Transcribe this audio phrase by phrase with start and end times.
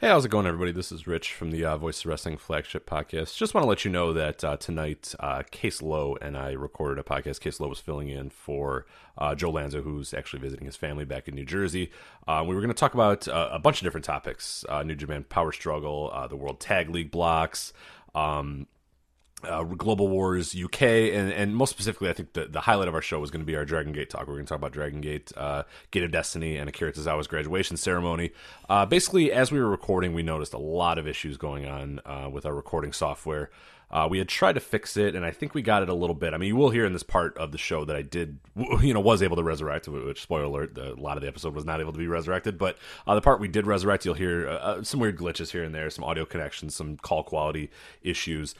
[0.00, 0.72] Hey, how's it going, everybody?
[0.72, 3.36] This is Rich from the uh, Voice of Wrestling flagship podcast.
[3.36, 6.98] Just want to let you know that uh, tonight, uh, Case Lowe and I recorded
[6.98, 7.40] a podcast.
[7.40, 8.86] Case Lowe was filling in for
[9.18, 11.90] uh, Joe Lanza, who's actually visiting his family back in New Jersey.
[12.26, 15.22] Uh, we were going to talk about uh, a bunch of different topics New Japan
[15.28, 17.74] Power Struggle, the World Tag League blocks.
[18.14, 18.68] Um,
[19.44, 23.02] uh, Global Wars UK, and, and most specifically, I think the, the highlight of our
[23.02, 24.26] show was going to be our Dragon Gate talk.
[24.26, 27.76] We're going to talk about Dragon Gate, uh, Gate of Destiny, and Akira Tozawa's graduation
[27.76, 28.32] ceremony.
[28.68, 32.28] Uh, basically, as we were recording, we noticed a lot of issues going on uh,
[32.30, 33.50] with our recording software.
[33.92, 36.14] Uh, we had tried to fix it, and I think we got it a little
[36.14, 36.32] bit.
[36.32, 38.38] I mean, you will hear in this part of the show that I did,
[38.80, 39.88] you know, was able to resurrect.
[39.88, 42.56] Which, spoiler alert, the, a lot of the episode was not able to be resurrected.
[42.56, 45.90] But uh, the part we did resurrect, you'll hear some weird glitches here and there,
[45.90, 47.68] some audio connections, some call quality
[48.02, 48.54] issues.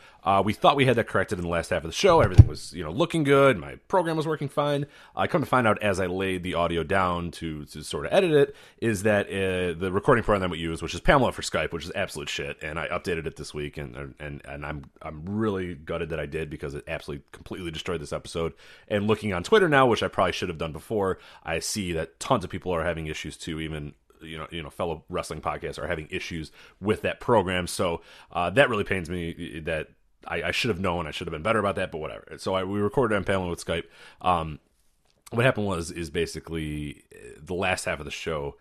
[0.45, 2.21] We thought we had that corrected in the last half of the show.
[2.21, 3.59] Everything was, you know, looking good.
[3.59, 4.87] My program was working fine.
[5.15, 8.13] I come to find out as I laid the audio down to to sort of
[8.13, 11.43] edit it, is that uh, the recording program that we use, which is Pamela for
[11.43, 14.85] Skype, which is absolute shit, and I updated it this week, and and and I'm
[15.03, 18.53] I'm really gutted that I did because it absolutely completely destroyed this episode.
[18.89, 22.21] And looking on Twitter now, which I probably should have done before, I see that
[22.21, 25.79] tons of people are having issues too, even you know, you know, fellow wrestling podcasts
[25.79, 27.67] are having issues with that program.
[27.67, 29.89] So uh, that really pains me that
[30.27, 31.07] I, I should have known.
[31.07, 32.27] I should have been better about that, but whatever.
[32.39, 33.85] So I, we recorded on panel with Skype.
[34.21, 34.59] Um,
[35.31, 38.57] what happened was is basically uh, the last half of the show.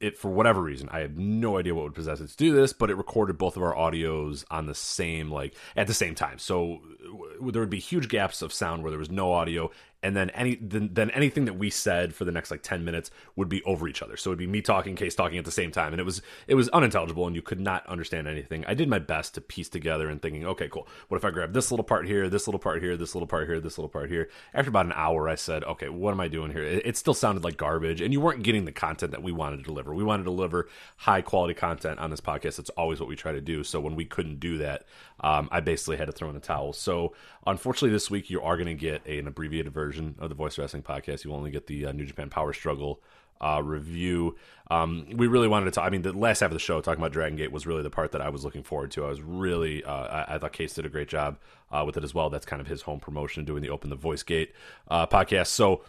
[0.00, 2.72] It for whatever reason, I have no idea what would possess it to do this,
[2.72, 6.38] but it recorded both of our audios on the same like at the same time.
[6.38, 9.70] So w- there would be huge gaps of sound where there was no audio,
[10.02, 13.10] and then any then, then anything that we said for the next like 10 minutes
[13.36, 14.16] would be over each other.
[14.16, 15.92] So it'd be me talking case talking at the same time.
[15.92, 18.64] And it was it was unintelligible and you could not understand anything.
[18.66, 20.86] I did my best to piece together and thinking okay cool.
[21.08, 23.48] What if i grab this little part here this little part here this little part
[23.48, 24.28] here this little part here?
[24.54, 26.62] After about an hour i said okay what am i doing here?
[26.62, 28.00] It, it still sounded like garbage.
[28.00, 29.94] And you weren't getting the content that we wanted to deliver.
[29.94, 32.58] We wanted to deliver high quality content on this podcast.
[32.58, 33.64] It's always what we try to do.
[33.64, 34.84] So when we couldn't do that
[35.20, 37.12] um, i basically had to throw in the towel so
[37.46, 40.58] unfortunately this week you are going to get a, an abbreviated version of the Voice
[40.58, 41.24] Wrestling Podcast.
[41.24, 43.00] You will only get the uh, New Japan Power Struggle
[43.40, 44.36] uh, review.
[44.70, 45.86] Um, we really wanted to talk.
[45.86, 47.90] I mean, the last half of the show talking about Dragon Gate was really the
[47.90, 49.04] part that I was looking forward to.
[49.04, 51.38] I was really, uh, I, I thought Case did a great job
[51.70, 52.30] uh, with it as well.
[52.30, 54.52] That's kind of his home promotion, doing the Open the Voice Gate
[54.88, 55.48] uh, podcast.
[55.48, 55.82] So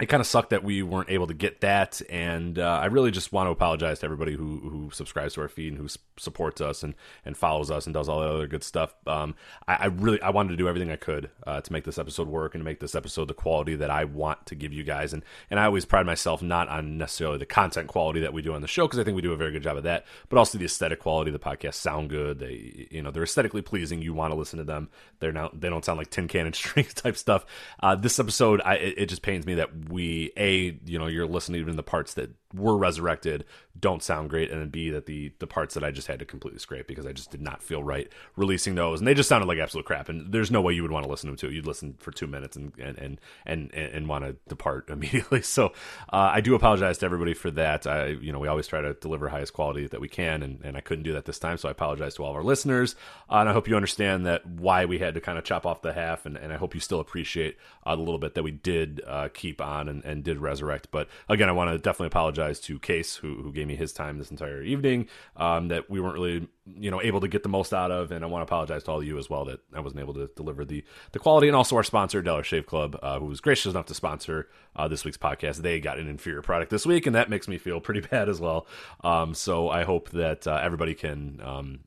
[0.00, 3.12] it kind of sucked that we weren't able to get that, and uh, I really
[3.12, 5.98] just want to apologize to everybody who who subscribes to our feed and who s-
[6.16, 6.94] supports us and
[7.24, 8.92] and follows us and does all that other good stuff.
[9.06, 9.36] Um,
[9.68, 12.26] I, I really I wanted to do everything I could uh, to make this episode
[12.26, 15.12] work and to make this episode the quality that I want to give you guys,
[15.12, 18.52] and and I always pride myself not on necessarily the content quality that we do
[18.52, 20.38] on the show because I think we do a very good job of that, but
[20.38, 21.30] also the aesthetic quality.
[21.30, 22.40] The podcasts sound good.
[22.40, 24.02] They you know they're aesthetically pleasing.
[24.02, 24.88] You want to listen to them.
[25.20, 27.46] They're not they don't sound like tin can and strings type stuff.
[27.78, 31.26] Uh, this episode, I, it, it just pains me that we a you know you're
[31.26, 33.44] listening to the parts that were resurrected
[33.78, 36.24] don't sound great and then b that the the parts that i just had to
[36.24, 39.46] completely scrape because i just did not feel right releasing those and they just sounded
[39.46, 41.54] like absolute crap and there's no way you would want to listen to them too.
[41.54, 45.42] You'd listen for two minutes and and and and, and want to depart immediately.
[45.42, 45.66] So
[46.12, 47.86] uh, i do apologize to everybody for that.
[47.86, 50.76] I you know we always try to deliver highest quality that we can and, and
[50.76, 52.94] i couldn't do that this time so i apologize to all of our listeners.
[53.30, 55.82] Uh, and i hope you understand that why we had to kind of chop off
[55.82, 58.50] the half and, and i hope you still appreciate uh, the little bit that we
[58.50, 60.88] did uh, keep on and, and did resurrect.
[60.90, 64.18] But again i want to definitely apologize to case who, who gave me his time
[64.18, 67.74] this entire evening um, that we weren't really you know able to get the most
[67.74, 68.10] out of.
[68.10, 70.14] And i want to apologize to all of you as well that i wasn't able
[70.14, 71.48] to deliver the the quality.
[71.48, 74.88] And also our sponsor dollar shave club uh, who was gracious enough to sponsor uh,
[74.88, 75.58] this week's podcast.
[75.58, 78.40] They got an inferior product this week and that makes me feel pretty bad as
[78.40, 78.66] well.
[79.02, 81.80] Um, so i hope that uh, everybody can um,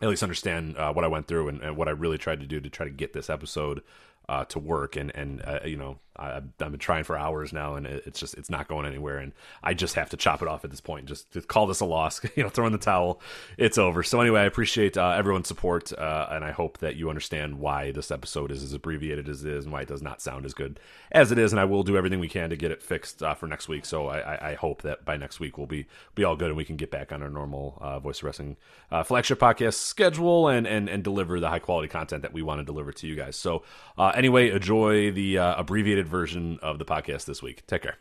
[0.00, 2.46] at least understand uh, what I went through and, and, what I really tried to
[2.46, 3.82] do to try to get this episode
[4.28, 4.96] uh, to work.
[4.96, 8.34] And and uh, you know, I, have been trying for hours now, and it's just
[8.34, 9.18] it's not going anywhere.
[9.18, 9.32] And
[9.62, 11.06] I just have to chop it off at this point.
[11.06, 12.20] Just, just call this a loss.
[12.36, 13.20] you know, throw in the towel.
[13.56, 14.02] It's over.
[14.02, 17.92] So anyway, I appreciate uh, everyone's support, uh, and I hope that you understand why
[17.92, 20.54] this episode is as abbreviated as it is, and why it does not sound as
[20.54, 20.80] good
[21.12, 21.52] as it is.
[21.52, 23.84] And I will do everything we can to get it fixed uh, for next week.
[23.84, 26.56] So I, I, I, hope that by next week we'll be be all good, and
[26.56, 28.56] we can get back on our normal uh, Voice Wrestling
[28.90, 32.60] uh, flagship podcast schedule and and and deliver the high quality content that we want
[32.60, 33.36] to deliver to you guys.
[33.36, 33.62] So
[33.96, 37.66] uh, anyway, enjoy the abbreviated version of the podcast this week.
[37.66, 37.96] Take care.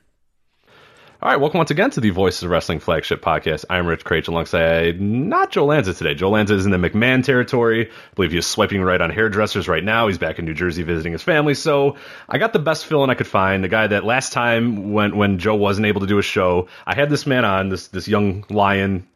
[1.20, 3.66] All right, welcome once again to the Voices of Wrestling flagship podcast.
[3.72, 6.14] I'm Rich Kraetsch alongside not Joe Lanza today.
[6.14, 7.88] Joe Lanza is in the McMahon territory.
[7.88, 10.06] I believe he's swiping right on hairdressers right now.
[10.06, 11.56] He's back in New Jersey visiting his family.
[11.56, 11.96] So
[12.30, 13.64] I got the best fill-in I could find.
[13.64, 16.94] The guy that last time when when Joe wasn't able to do a show, I
[16.94, 19.08] had this man on, this this young lion,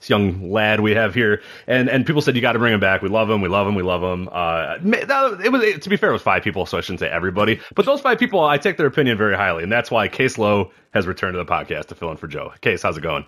[0.00, 2.80] this young lad we have here, and and people said you got to bring him
[2.80, 3.02] back.
[3.02, 3.40] We love him.
[3.40, 3.74] We love him.
[3.74, 4.28] We love him.
[4.32, 7.60] Uh, it was to be fair, it was five people, so I shouldn't say everybody,
[7.74, 10.72] but those five people, I take their opinion very highly, and that's why Case Lowe
[10.92, 12.52] has returned to the podcast to fill in for Joe.
[12.62, 13.24] Case, how's it going?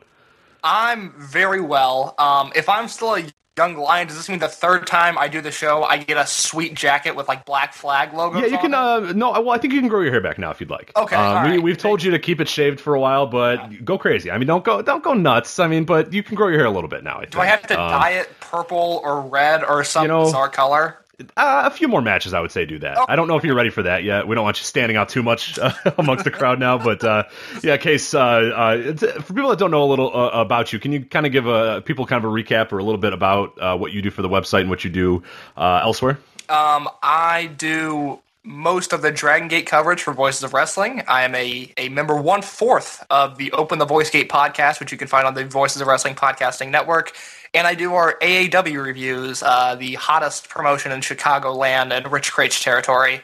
[0.64, 2.14] I'm very well.
[2.18, 3.24] Um, if I'm still a
[3.56, 6.26] young lion, does this mean the third time I do the show, I get a
[6.26, 8.40] sweet jacket with like black flag logo?
[8.40, 8.72] Yeah, you can.
[8.72, 10.90] Uh, no, well, I think you can grow your hair back now if you'd like.
[10.96, 11.62] Okay, um, we, right.
[11.62, 14.30] we've told you to keep it shaved for a while, but go crazy.
[14.30, 15.58] I mean, don't go, don't go nuts.
[15.58, 17.20] I mean, but you can grow your hair a little bit now.
[17.20, 17.24] I.
[17.26, 20.48] Do I have to um, dye it purple or red or some you know, bizarre
[20.48, 20.98] color?
[21.36, 22.98] Uh, a few more matches, I would say, do that.
[23.08, 24.26] I don't know if you're ready for that yet.
[24.26, 27.24] We don't want you standing out too much uh, amongst the crowd now, but uh,
[27.62, 30.92] yeah, case uh, uh, for people that don't know a little uh, about you, can
[30.92, 33.78] you kind of give a, people kind of a recap or a little bit about
[33.78, 35.22] what you do for the website and what you do
[35.56, 36.18] elsewhere?
[36.48, 41.02] Um, I do most of the Dragon Gate coverage for Voices of Wrestling.
[41.06, 44.90] I am a, a member one fourth of the Open the Voice Gate podcast, which
[44.90, 47.12] you can find on the Voices of Wrestling podcasting network
[47.54, 52.62] and I do our AAW reviews, uh, the hottest promotion in Chicagoland and Rich Kraetsch
[52.62, 53.22] territory.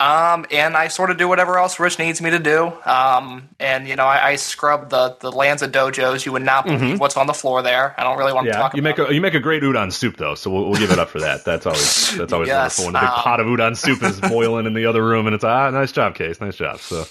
[0.00, 2.72] Um, and I sort of do whatever else Rich needs me to do.
[2.86, 6.24] Um, and you know, I, I, scrub the the lands of dojos.
[6.24, 6.96] You would not believe mm-hmm.
[6.96, 7.94] what's on the floor there.
[7.98, 8.72] I don't really want yeah, to talk.
[8.72, 8.76] About it.
[8.78, 10.98] You make a you make a great udon soup though, so we'll, we'll give it
[10.98, 11.44] up for that.
[11.44, 14.18] That's always that's always yes, wonderful when a big um, pot of udon soup is
[14.22, 16.78] boiling in the other room, and it's ah, nice job, Case, nice job.
[16.78, 17.04] So,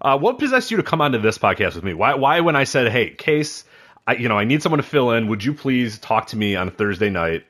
[0.00, 1.92] uh, what possessed you to come onto this podcast with me?
[1.92, 3.64] Why why when I said, hey, Case
[4.06, 5.26] I, you know, I need someone to fill in.
[5.28, 7.44] Would you please talk to me on a Thursday night?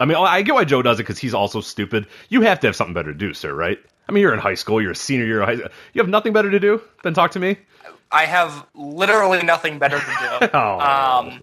[0.00, 2.06] I mean, I get why Joe does it because he's also stupid.
[2.28, 3.78] You have to have something better to do, sir, right?
[4.08, 4.82] I mean, you're in high school.
[4.82, 5.68] You're a senior of high.
[5.92, 7.56] You have nothing better to do than talk to me?
[8.10, 10.48] I have literally nothing better to do.
[10.54, 10.80] oh.
[10.80, 11.42] Um,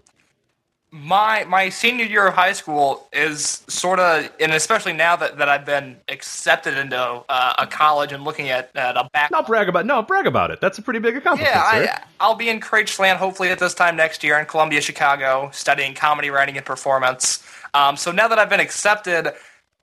[0.92, 5.48] my my senior year of high school is sort of, and especially now that, that
[5.48, 9.30] I've been accepted into uh, a college and looking at, at a back.
[9.30, 10.60] No brag about no brag about it.
[10.60, 11.54] That's a pretty big accomplishment.
[11.54, 15.50] Yeah, I, will be in Kraetschland hopefully at this time next year in Columbia, Chicago,
[15.52, 17.44] studying comedy writing and performance.
[17.72, 19.32] Um, so now that I've been accepted,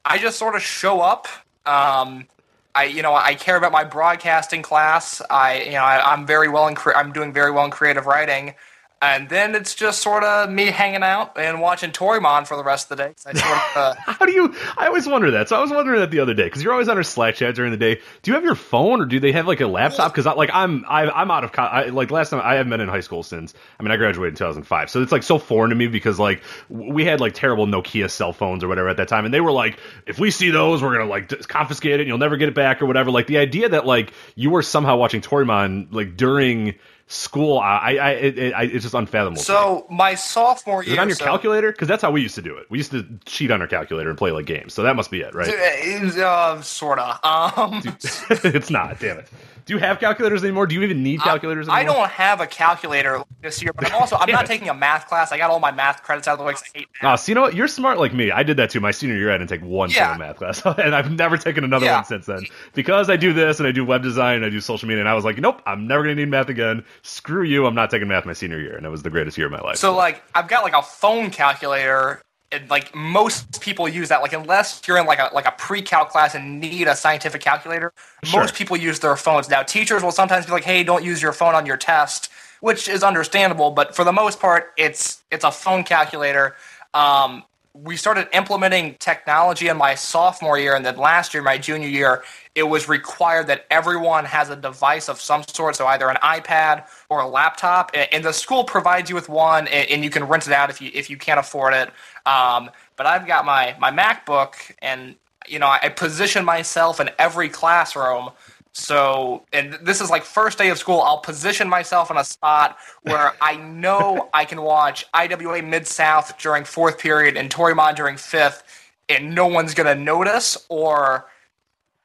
[0.03, 1.27] I just sort of show up.
[1.65, 2.27] Um,
[2.75, 5.21] I you know I care about my broadcasting class.
[5.29, 8.53] I you know I, am very well in I'm doing very well in creative writing.
[8.99, 12.91] And then it's just sort of me hanging out and watching Toryumon for the rest
[12.91, 13.13] of the day.
[13.17, 14.55] Sort of, uh, How do you?
[14.75, 15.49] I always wonder that.
[15.49, 17.53] So I was wondering that the other day because you're always on our Slack chat
[17.53, 18.01] during the day.
[18.23, 20.13] Do you have your phone or do they have like a laptop?
[20.13, 22.89] Because like I'm I, I'm out of I, like last time I haven't been in
[22.89, 25.75] high school since I mean I graduated in 2005, so it's like so foreign to
[25.75, 29.25] me because like we had like terrible Nokia cell phones or whatever at that time,
[29.25, 32.17] and they were like, if we see those, we're gonna like confiscate it and you'll
[32.17, 33.11] never get it back or whatever.
[33.11, 36.75] Like the idea that like you were somehow watching Toryumon like during
[37.07, 37.59] school.
[37.59, 39.41] I, I, it, it, it's just unfathomable.
[39.41, 41.71] So my sophomore year, Is it on your so, calculator?
[41.71, 42.69] Because that's how we used to do it.
[42.69, 44.73] We used to cheat on our calculator and play like games.
[44.73, 45.49] So that must be it, right?
[45.49, 47.19] Uh, sorta.
[47.27, 47.81] Um,
[48.29, 48.99] it's not.
[48.99, 49.29] Damn it.
[49.67, 50.65] Do you have calculators anymore?
[50.65, 51.97] Do you even need calculators I, anymore?
[51.97, 55.09] I don't have a calculator this year, but I'm also I'm not taking a math
[55.09, 55.33] class.
[55.33, 56.53] I got all my math credits out of the way.
[56.53, 57.13] I hate math.
[57.13, 57.53] Oh, so you know what?
[57.53, 58.31] You're smart like me.
[58.31, 58.79] I did that too.
[58.79, 60.13] My senior year, I didn't take one yeah.
[60.13, 61.97] single math class, and I've never taken another yeah.
[61.97, 62.45] one since then
[62.75, 65.01] because I do this and I do web design and I do social media.
[65.01, 66.85] And I was like, nope, I'm never gonna need math again.
[67.03, 69.47] Screw you, I'm not taking math my senior year, and it was the greatest year
[69.47, 69.77] of my life.
[69.77, 74.33] So like I've got like a phone calculator and like most people use that like
[74.33, 77.91] unless you're in like a like a pre-calc class and need a scientific calculator
[78.23, 78.41] Sure.
[78.41, 81.33] most people use their phones now teachers will sometimes be like hey don't use your
[81.33, 82.29] phone on your test
[82.61, 86.55] which is understandable but for the most part it's it's a phone calculator
[86.93, 87.43] um,
[87.83, 92.23] we started implementing technology in my sophomore year and then last year my junior year
[92.55, 96.85] it was required that everyone has a device of some sort so either an ipad
[97.09, 100.53] or a laptop and the school provides you with one and you can rent it
[100.53, 101.89] out if you if you can't afford it.
[102.25, 105.15] Um, but i've got my my macbook and
[105.47, 108.29] you know I position myself in every classroom
[108.77, 111.01] so, and this is like first day of school.
[111.01, 116.37] I'll position myself in a spot where I know I can watch IWA Mid South
[116.37, 118.61] during fourth period and Toryumon during fifth,
[119.09, 121.25] and no one's gonna notice or,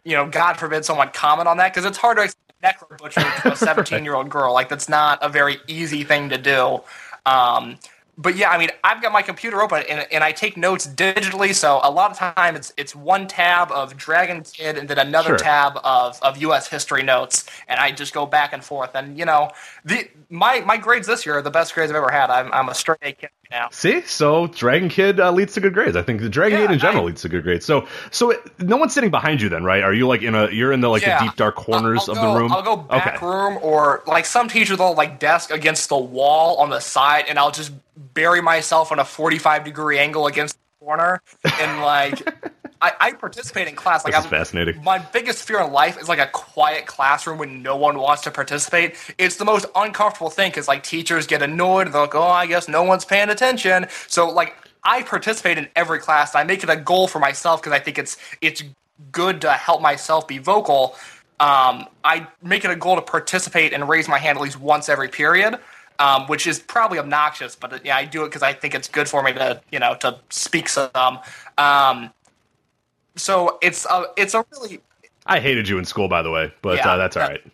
[0.02, 3.21] you know, God forbid someone comment on that because it's hard to explain Necro Butcher
[3.43, 4.55] to a 17 year old girl.
[4.55, 6.81] Like that's not a very easy thing to do.
[7.26, 7.76] Um,
[8.23, 11.55] but yeah, I mean, I've got my computer open and, and I take notes digitally.
[11.55, 15.35] So a lot of time it's it's one tab of Dragon Kid and then another
[15.35, 15.38] Sure.
[15.38, 16.69] tab of, of U.S.
[16.69, 18.93] history notes, and I just go back and forth.
[18.95, 19.50] And you know,
[19.85, 22.31] the my my grades this year are the best grades I've ever had.
[22.31, 23.69] I'm I'm a straight A kid now.
[23.71, 25.95] See, so Dragon Kid uh, leads to good grades.
[25.97, 27.65] I think the Dragon Yeah, Gate in general I- leads to good grades.
[27.65, 29.83] So, so it, no one's sitting behind you then, right?
[29.85, 31.19] Are you like in a you're in the like Yeah.
[31.21, 32.53] the deep dark corners I'll of go- the room?
[32.53, 33.27] I'll go back okay.
[33.27, 37.39] room or like some teachers will like desk against the wall on the side, and
[37.39, 37.71] I'll just
[38.15, 41.23] bury myself on a forty-five degree angle against the corner,
[41.61, 42.21] and like
[42.83, 44.05] I, I participate in class.
[44.05, 44.83] Like This is I'm, fascinating.
[44.83, 48.31] My biggest fear in life is like a quiet classroom when no one wants to
[48.31, 48.97] participate.
[49.19, 51.93] It's the most uncomfortable thing because like teachers get annoyed.
[51.93, 56.01] They're like, "Oh, I guess no one's paying attention." So like I participate in every
[56.01, 56.35] class.
[56.35, 58.65] I make it a goal for myself because I think it's it's
[59.12, 60.97] good to help myself be vocal.
[61.39, 64.89] Um, I make it a goal to participate and raise my hand at least once
[64.89, 65.59] every period.
[65.99, 68.89] Um, which is probably obnoxious, but uh, yeah, I do it because I think it's
[68.89, 71.21] good for me to, you know, to speak some.
[71.59, 72.11] Um,
[73.16, 74.81] so it's a, it's a really
[75.26, 77.28] I hated you in school, by the way, but Yeah, uh, that's all yeah.
[77.31, 77.52] right.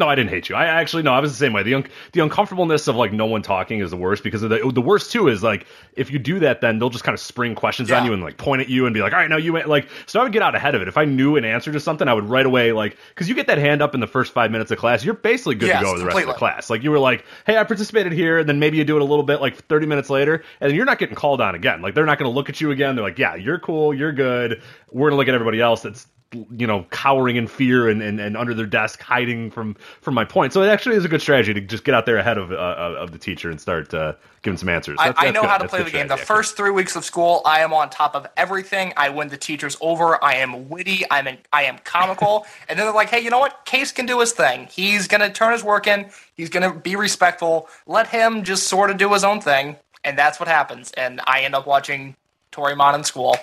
[0.00, 0.54] No, I didn't hate you.
[0.56, 1.62] I actually no, I was the same way.
[1.62, 4.72] The un- the uncomfortableness of like no one talking is the worst because of the
[4.72, 7.54] the worst too is like if you do that, then they'll just kind of spring
[7.54, 9.52] questions on you and like point at you and be like, all right, now you
[9.52, 9.90] went like.
[10.06, 10.88] So I would get out ahead of it.
[10.88, 13.46] If I knew an answer to something, I would right away like because you get
[13.48, 15.84] that hand up in the first five minutes of class, you're basically good Yes, to
[15.84, 16.70] go the rest of the class.
[16.70, 19.04] Like you were like, hey, I participated here, and then maybe you do it a
[19.04, 21.82] little bit like 30 minutes later, and then you're not getting called on again.
[21.82, 22.96] Like they're not going to look at you again.
[22.96, 24.62] They're like, yeah, you're cool, you're good.
[24.92, 28.36] We're gonna look at everybody else that's you know cowering in fear and, and, and
[28.36, 30.52] under their desk hiding from from my point.
[30.52, 32.54] So it actually is a good strategy to just get out there ahead of uh,
[32.54, 34.96] of the teacher and start uh, giving some answers.
[35.00, 35.50] I, That's- I know good.
[35.50, 36.06] how to That's play the game.
[36.06, 36.26] The actually.
[36.26, 38.92] first three weeks of school, I am on top of everything.
[38.96, 40.22] I win the teachers over.
[40.22, 41.04] I am witty.
[41.10, 42.46] I'm in, I am comical.
[42.68, 43.64] and then they're like, hey, you know what?
[43.64, 44.68] Case can do his thing.
[44.70, 46.10] He's gonna turn his work in.
[46.34, 47.68] He's gonna be respectful.
[47.86, 50.92] Let him just sort of do his own thing, and that's what happens.
[50.92, 52.14] And I end up watching
[52.52, 53.36] Toryumon in school.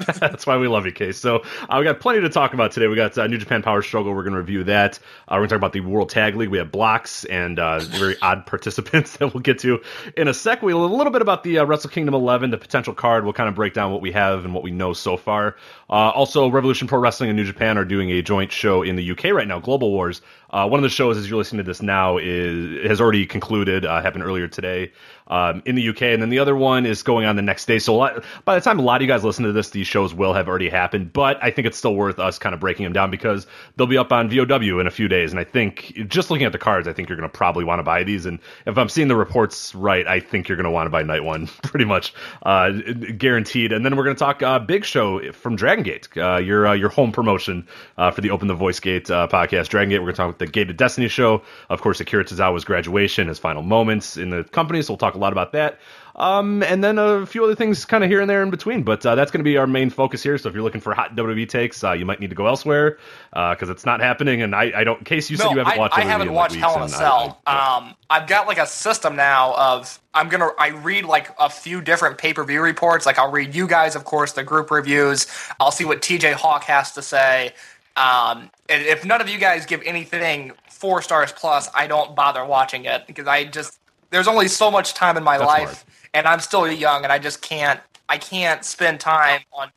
[0.20, 1.18] That's why we love you, Case.
[1.18, 2.86] So uh, we got plenty to talk about today.
[2.86, 4.14] We got uh, New Japan Power Struggle.
[4.14, 4.98] We're going to review that.
[5.28, 6.48] Uh, we're going to talk about the World Tag League.
[6.48, 9.80] We have blocks and uh, very odd participants that we'll get to
[10.16, 10.62] in a sec.
[10.62, 13.24] We'll a little bit about the uh, Wrestle Kingdom 11, the potential card.
[13.24, 15.56] We'll kind of break down what we have and what we know so far.
[15.90, 19.10] Uh, also, Revolution Pro Wrestling and New Japan are doing a joint show in the
[19.10, 20.22] UK right now, Global Wars.
[20.50, 23.84] Uh, one of the shows, as you're listening to this now, is has already concluded.
[23.84, 24.90] Uh, happened earlier today
[25.30, 27.78] um, in the UK, and then the other one is going on the next day.
[27.78, 30.12] So lot, by the time a lot of you guys listen to this, these shows
[30.12, 31.12] will have already happened.
[31.12, 33.46] But I think it's still worth us kind of breaking them down because
[33.76, 35.30] they'll be up on VOW in a few days.
[35.30, 37.78] And I think just looking at the cards, I think you're going to probably want
[37.78, 38.26] to buy these.
[38.26, 41.02] And if I'm seeing the reports right, I think you're going to want to buy
[41.02, 42.70] night one pretty much uh,
[43.16, 43.72] guaranteed.
[43.72, 46.72] And then we're going to talk uh, big show from Dragon Gate, uh, your uh,
[46.74, 49.68] your home promotion uh, for the Open the Voice Gate uh, podcast.
[49.68, 49.98] Dragon Gate.
[49.98, 51.42] We're going to talk about the Gate of Destiny show.
[51.68, 54.82] Of course, Akira Tozawa's graduation, his final moments in the company.
[54.82, 55.78] So we'll talk lot about that.
[56.16, 58.82] Um, and then a few other things kind of here and there in between.
[58.82, 60.36] But uh, that's going to be our main focus here.
[60.36, 62.98] So if you're looking for hot WWE takes, uh, you might need to go elsewhere
[63.30, 64.42] because it's not happening.
[64.42, 65.04] And I, I don't.
[65.04, 67.04] Case you said you haven't I, watched, I haven't watched Hell in a weeks, and
[67.04, 67.40] I- Cell.
[67.46, 71.48] I- um, I've got like a system now of I'm gonna I read like a
[71.48, 73.06] few different pay per view reports.
[73.06, 75.26] Like I'll read you guys, of course, the group reviews.
[75.58, 77.54] I'll see what TJ Hawk has to say.
[77.96, 82.44] Um, and if none of you guys give anything four stars plus, I don't bother
[82.44, 83.78] watching it because I just
[84.10, 85.84] there's only so much time in my That's life, smart.
[86.14, 89.70] and I'm still young, and I just can't I can't spend time on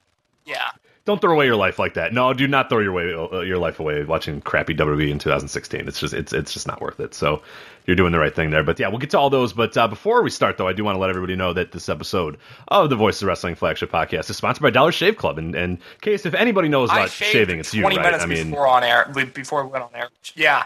[0.45, 0.71] yeah.
[1.05, 2.13] don't throw away your life like that.
[2.13, 5.87] No, do not throw your way uh, your life away watching crappy WWE in 2016.
[5.87, 7.13] It's just it's it's just not worth it.
[7.13, 7.41] So
[7.85, 8.63] you're doing the right thing there.
[8.63, 9.53] But yeah, we'll get to all those.
[9.53, 11.89] But uh, before we start, though, I do want to let everybody know that this
[11.89, 12.37] episode
[12.69, 15.37] of the Voice of Wrestling flagship podcast is sponsored by Dollar Shave Club.
[15.37, 18.03] And in case if anybody knows about shaving, it's you, 20 right?
[18.03, 20.09] minutes I mean, before on air before we went on air.
[20.35, 20.63] Yeah.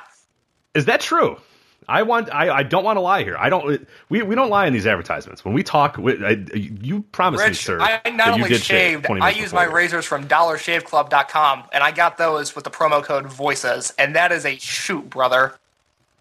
[0.73, 1.37] Is that true?
[1.87, 2.33] I want.
[2.33, 3.37] I, I don't want to lie here.
[3.37, 3.87] I don't.
[4.09, 5.45] We, we don't lie in these advertisements.
[5.45, 7.79] When we talk, we, I, you promised me, sir.
[7.79, 12.17] I not you only did shaved, I use my razors from dollarshaveclub.com, and I got
[12.17, 15.53] those with the promo code VOICES, and that is a shoot, brother.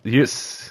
[0.04, 0.70] Yes,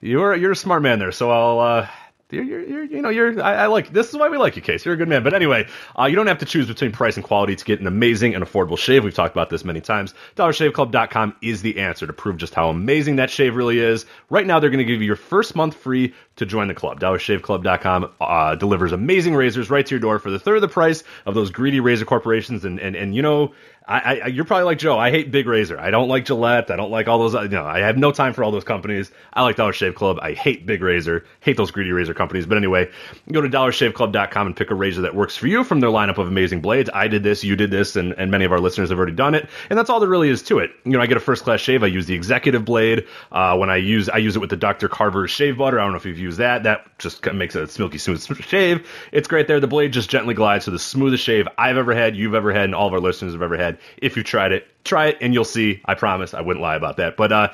[0.00, 1.12] you're you're a smart man there.
[1.12, 1.60] So I'll.
[1.60, 1.88] Uh,
[2.34, 3.42] you're, you're, you're, you know, you're.
[3.42, 3.92] I, I like.
[3.92, 4.84] This is why we like you, Case.
[4.84, 5.22] You're a good man.
[5.22, 5.66] But anyway,
[5.98, 8.44] uh, you don't have to choose between price and quality to get an amazing and
[8.44, 9.04] affordable shave.
[9.04, 10.14] We've talked about this many times.
[10.36, 14.06] DollarShaveClub.com is the answer to prove just how amazing that shave really is.
[14.30, 17.00] Right now, they're going to give you your first month free to join the club.
[17.00, 21.04] DollarShaveClub.com uh, delivers amazing razors right to your door for the third of the price
[21.26, 22.64] of those greedy razor corporations.
[22.64, 23.54] And and and you know.
[23.86, 24.98] I, I, you're probably like Joe.
[24.98, 25.78] I hate Big Razor.
[25.78, 26.70] I don't like Gillette.
[26.70, 27.34] I don't like all those.
[27.34, 29.10] You know, I have no time for all those companies.
[29.34, 30.18] I like Dollar Shave Club.
[30.22, 31.26] I hate Big Razor.
[31.40, 32.46] Hate those greedy razor companies.
[32.46, 32.90] But anyway,
[33.30, 36.26] go to DollarShaveClub.com and pick a razor that works for you from their lineup of
[36.28, 36.88] amazing blades.
[36.94, 37.44] I did this.
[37.44, 39.50] You did this, and, and many of our listeners have already done it.
[39.68, 40.70] And that's all there really is to it.
[40.84, 41.82] You know, I get a first class shave.
[41.82, 43.06] I use the Executive blade.
[43.32, 44.88] Uh, when I use, I use it with the Dr.
[44.88, 45.78] Carver shave butter.
[45.78, 46.64] I don't know if you've used that.
[46.64, 48.86] That just makes a silky smooth shave.
[49.12, 49.60] It's great there.
[49.60, 52.64] The blade just gently glides to the smoothest shave I've ever had, you've ever had,
[52.64, 53.78] and all of our listeners have ever had.
[53.98, 55.80] If you've tried it, try it and you'll see.
[55.84, 56.34] I promise.
[56.34, 57.16] I wouldn't lie about that.
[57.16, 57.52] But uh,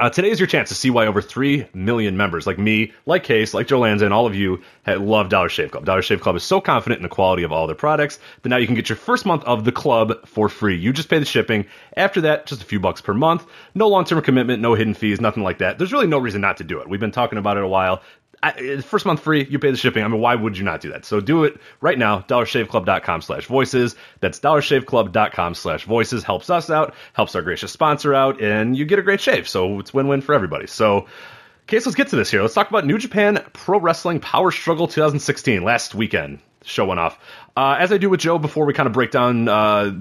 [0.00, 3.22] uh, today is your chance to see why over 3 million members, like me, like
[3.22, 5.84] Case, like Joe Lanza, and all of you, love Dollar Shave Club.
[5.84, 8.56] Dollar Shave Club is so confident in the quality of all their products that now
[8.56, 10.76] you can get your first month of the club for free.
[10.76, 11.64] You just pay the shipping.
[11.96, 13.46] After that, just a few bucks per month.
[13.74, 15.78] No long term commitment, no hidden fees, nothing like that.
[15.78, 16.88] There's really no reason not to do it.
[16.88, 18.02] We've been talking about it a while.
[18.44, 20.04] I, first month free, you pay the shipping.
[20.04, 21.04] I mean, why would you not do that?
[21.06, 22.20] So do it right now.
[22.20, 23.96] DollarShaveClub.com slash voices.
[24.20, 26.24] That's DollarShaveClub.com slash voices.
[26.24, 29.48] Helps us out, helps our gracious sponsor out, and you get a great shave.
[29.48, 30.66] So it's win-win for everybody.
[30.66, 31.06] So,
[31.66, 32.42] Case, let's get to this here.
[32.42, 36.40] Let's talk about New Japan Pro Wrestling Power Struggle 2016 last weekend.
[36.64, 37.18] Show went off.
[37.56, 39.92] Uh, as I do with Joe before we kind of break down uh,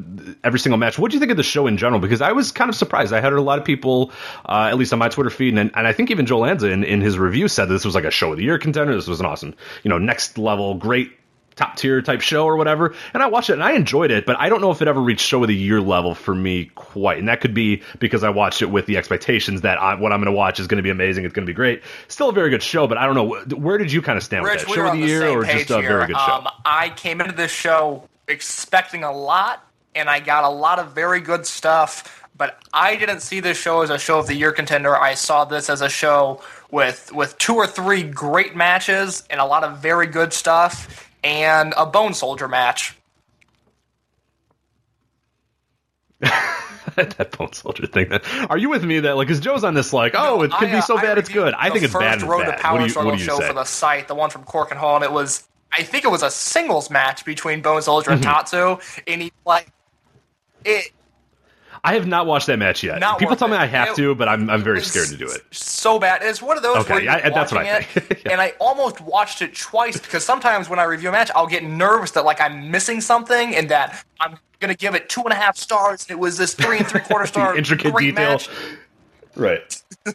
[0.44, 2.00] every single match, what do you think of the show in general?
[2.00, 3.14] Because I was kind of surprised.
[3.14, 4.12] I had a lot of people,
[4.46, 6.84] uh, at least on my Twitter feed, and, and I think even Joe Lanza in,
[6.84, 8.96] in his review said that this was like a show of the year contender.
[8.96, 9.54] This was an awesome,
[9.84, 11.12] you know, next level, great
[11.56, 12.96] top tier type show or whatever.
[13.14, 15.02] And I watched it and I enjoyed it, but I don't know if it ever
[15.02, 17.20] reached show of the year level for me quite.
[17.20, 20.20] And that could be because I watched it with the expectations that I, what I'm
[20.20, 21.26] going to watch is going to be amazing.
[21.26, 21.84] It's going to be great.
[22.08, 23.56] Still a very good show, but I don't know.
[23.56, 24.70] Where did you kind of stand Rich, with that?
[24.70, 25.90] we Show of the year or just a here.
[25.90, 26.34] very good show?
[26.34, 30.94] Um, I came into this show expecting a lot, and I got a lot of
[30.94, 32.20] very good stuff.
[32.36, 34.98] But I didn't see this show as a show of the year contender.
[34.98, 39.46] I saw this as a show with with two or three great matches and a
[39.46, 42.98] lot of very good stuff, and a Bone Soldier match.
[46.96, 48.10] that Bone Soldier thing.
[48.10, 50.70] That, are you with me that like, because Joe's on this like, oh, it could
[50.70, 51.54] I, be uh, so I bad it's good.
[51.56, 52.54] I think it's bad first Road to.
[52.54, 53.48] Power What do you, Struggle what do you show say?
[53.48, 56.24] for the site, the one from Korakuen Hall, and it was I think it was
[56.24, 58.32] a singles match between Bone Soldier and Mm-hmm.
[58.32, 59.68] Tatsu, and he like
[60.66, 60.92] it.
[61.86, 63.00] I have not watched that match yet.
[63.00, 63.60] Not People tell me it.
[63.60, 65.42] I have It- to, but I'm I'm very scared to do it.
[65.52, 66.22] So bad.
[66.24, 68.24] It's one of those Okay, I- that's what I it, think.
[68.26, 68.32] Yeah.
[68.32, 71.64] and I almost watched it twice because sometimes when I review a match, I'll get
[71.64, 75.36] nervous that like I'm missing something and that I'm gonna give it two and a
[75.36, 76.04] half stars.
[76.08, 78.30] And it was this three and three quarter star intricate detail.
[78.32, 78.50] match.
[79.36, 79.82] Right.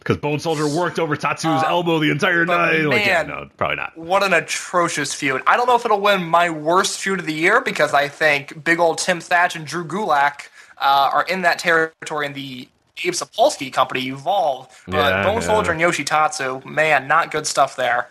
[0.00, 2.80] Because Bone Soldier worked over Tatsu's elbow the entire Uh, night.
[2.84, 3.98] Like, yeah, man, no, probably not.
[3.98, 5.42] What an atrocious feud.
[5.46, 8.64] I don't know if it'll win my worst feud of the year because I think
[8.64, 10.48] big old Tim Thatch and Drew Gulak
[10.80, 14.68] uh, are in that territory in the Gabe Sapolsky company, Evolve.
[14.86, 15.40] But Yeah, Bone yeah.
[15.40, 18.08] Soldier and Yoshitatsu, man, not good stuff there.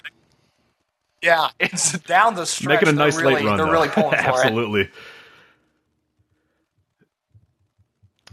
[1.22, 2.82] Yeah, it's down the stretch.
[2.82, 3.58] Making a nice really, late run.
[3.58, 3.72] They're though.
[3.72, 4.26] really pulling for it.
[4.26, 4.90] Absolutely.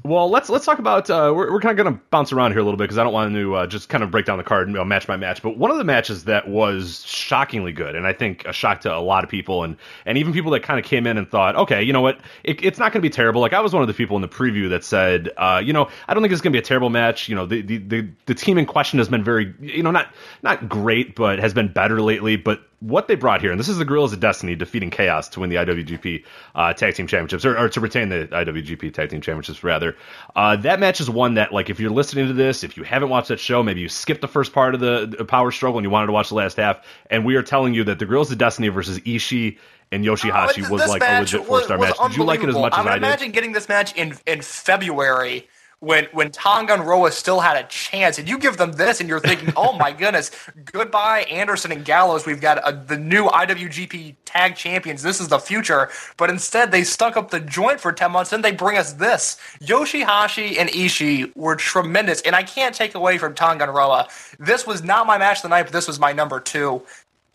[0.06, 1.10] Well, let's let's talk about.
[1.10, 3.02] Uh, we're we're kind of going to bounce around here a little bit because I
[3.02, 5.16] don't want to uh, just kind of break down the card, you know, match by
[5.16, 5.42] match.
[5.42, 8.94] But one of the matches that was shockingly good, and I think a shock to
[8.94, 11.56] a lot of people, and and even people that kind of came in and thought,
[11.56, 13.40] okay, you know what, it, it's not going to be terrible.
[13.40, 15.88] Like I was one of the people in the preview that said, uh, you know,
[16.06, 17.28] I don't think it's going to be a terrible match.
[17.28, 20.14] You know, the, the the the team in question has been very, you know, not
[20.42, 22.36] not great, but has been better lately.
[22.36, 25.40] But what they brought here, and this is the Guerrillas of Destiny defeating Chaos to
[25.40, 29.20] win the IWGP uh, Tag Team Championships, or, or to retain the IWGP Tag Team
[29.20, 29.96] Championships, rather.
[30.34, 33.08] Uh, that match is one that, like, if you're listening to this, if you haven't
[33.08, 35.84] watched that show, maybe you skipped the first part of the, the Power Struggle and
[35.84, 38.30] you wanted to watch the last half, and we are telling you that the Guerrillas
[38.30, 39.58] of Destiny versus Ishii
[39.92, 41.96] and Yoshihashi Oh, was like a legit four star match.
[41.98, 42.86] Did you like it as much as.
[42.86, 42.98] I, I did?
[42.98, 45.48] imagine getting this match in in February
[45.86, 49.08] when when Tonga and Roa still had a chance, and you give them this, and
[49.08, 50.30] you're thinking, oh my goodness,
[50.64, 52.26] goodbye Anderson and Gallows.
[52.26, 55.02] We've got a, the new IWGP Tag Champions.
[55.02, 55.88] This is the future.
[56.16, 59.38] But instead, they stuck up the joint for ten months, and they bring us this.
[59.60, 64.08] Yoshihashi and Ishii were tremendous, and I can't take away from Tonga and Roa.
[64.38, 66.82] This was not my match of the night, but this was my number two.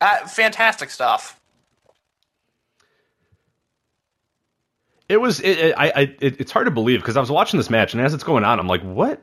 [0.01, 1.40] Uh, fantastic stuff.
[5.11, 5.41] It was.
[5.41, 5.91] It, it, I.
[5.93, 8.23] I it, it's hard to believe because I was watching this match, and as it's
[8.23, 9.21] going on, I'm like, "What?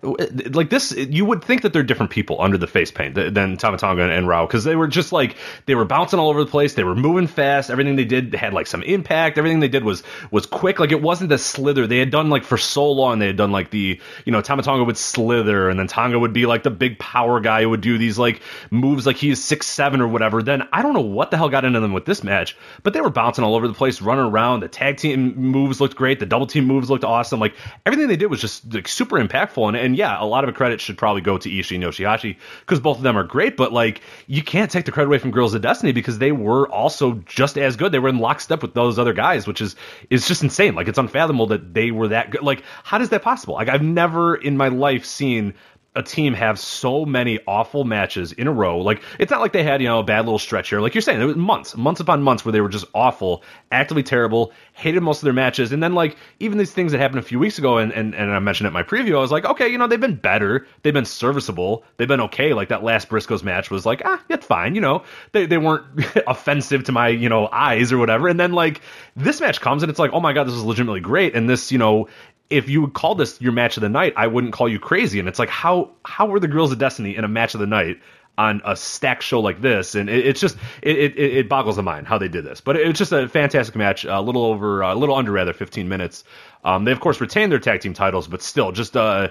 [0.55, 0.93] Like this?
[0.93, 4.29] You would think that they're different people under the face paint than Tama Tonga and
[4.29, 6.75] Roa because they were just like they were bouncing all over the place.
[6.75, 7.71] They were moving fast.
[7.71, 9.39] Everything they did had like some impact.
[9.39, 10.79] Everything they did was was quick.
[10.79, 13.19] Like it wasn't the slither they had done like for so long.
[13.19, 16.35] They had done like the you know Tama Tonga would slither, and then Tonga would
[16.35, 19.43] be like the big power guy who would do these like moves like he is
[19.43, 20.43] six seven or whatever.
[20.43, 23.01] Then I don't know what the hell got into them with this match, but they
[23.01, 24.61] were bouncing all over the place, running around.
[24.61, 26.21] The tag team moves looked great.
[26.21, 27.41] The double team moves looked awesome.
[27.41, 27.55] Like
[27.87, 29.67] everything they did was just like super impactful.
[29.69, 32.81] And, and yeah, a lot of credit should probably go to Ishii and Yoshihashi because
[32.81, 33.57] both of them are great.
[33.57, 36.69] But like you can't take the credit away from Guerrillas of Destiny because they were
[36.71, 37.93] also just as good.
[37.93, 39.77] They were in lockstep with those other guys, which is
[40.11, 40.75] is just insane.
[40.75, 42.43] Like it's unfathomable that they were that good.
[42.43, 43.55] Like how is that possible?
[43.55, 45.55] Like I've never in my life seen
[45.99, 48.79] a team have so many awful matches in a row.
[48.79, 50.81] Like it's not like they had you know a bad little stretch here.
[50.81, 54.05] Like you're saying, there was months, months upon months where they were just awful, actively
[54.05, 57.23] terrible, hated most of their matches, and then like even these things that happened a
[57.23, 59.45] few weeks ago, and and, and I mentioned it in my preview, I was like,
[59.45, 62.55] okay, you know they've been better, they've been serviceable, they've been okay.
[62.55, 65.85] Like that last Briscoes match was like ah, it's fine, you know they they weren't
[66.29, 68.83] offensive to my you know eyes or whatever, and then like
[69.17, 71.73] this match comes and it's like oh my god, this is legitimately great, and this
[71.73, 72.07] you know
[72.51, 75.19] if you would call this your match of the night, I wouldn't call you crazy.
[75.19, 77.67] And it's like, how how were the Guerrillas of Destiny in a match of the
[77.67, 78.01] night
[78.39, 79.95] on a stack show like this?
[79.95, 82.61] And it, it's just it, it, it boggles the mind how they did this.
[82.61, 86.25] But it's just a fantastic match, a little over a little under rather 15 minutes.
[86.65, 89.29] Um, they of course retained their tag team titles, but still, just uh,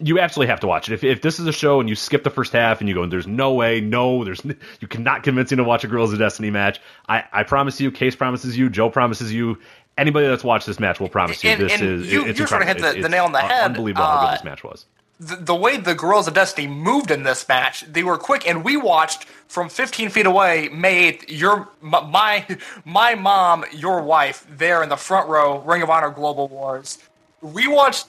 [0.00, 0.94] you absolutely have to watch it.
[0.94, 3.06] If, if this is a show and you skip the first half and you go,
[3.06, 4.44] there's no way, no, there's
[4.80, 6.80] you cannot convince me to watch a Guerrillas of Destiny match.
[7.08, 9.58] I, I promise you, Case promises you, Joe promises you,
[9.98, 12.46] anybody that's watched this match will promise you And- this and is you- it's you
[12.46, 13.64] sort of hit the- the nail on the head.
[13.64, 14.86] Unbelievable how Uh, good this match was.
[15.20, 18.64] the, the way the Guerrillas of Destiny moved in this match, they were quick, and
[18.64, 20.68] we watched from 15 feet away.
[20.72, 22.44] May 8th, your my
[22.84, 26.98] my mom, your wife, there in the front row, Ring of Honor Global Wars.
[27.40, 28.06] We watched.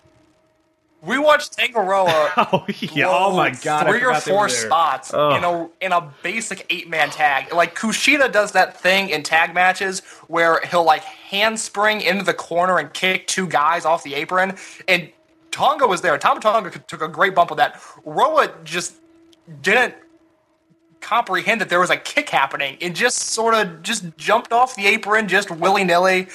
[1.06, 3.08] We watched Tanga Roa Oh yeah!
[3.08, 3.88] Oh my god!
[3.88, 7.54] Three or forgot they were four spots in a in a basic eight man tag.
[7.54, 12.80] Like Kushida does that thing in tag matches where he'll like handspring into the corner
[12.80, 14.56] and kick two guys off the apron.
[14.88, 15.10] And
[15.52, 16.18] Tonga was there.
[16.18, 17.82] Tama Tonga took a great bump with that.
[18.04, 18.96] Roa just
[19.62, 19.94] didn't
[21.06, 22.78] comprehend that there was a kick happening.
[22.82, 26.28] And just sort of just jumped off the apron just willy-nilly.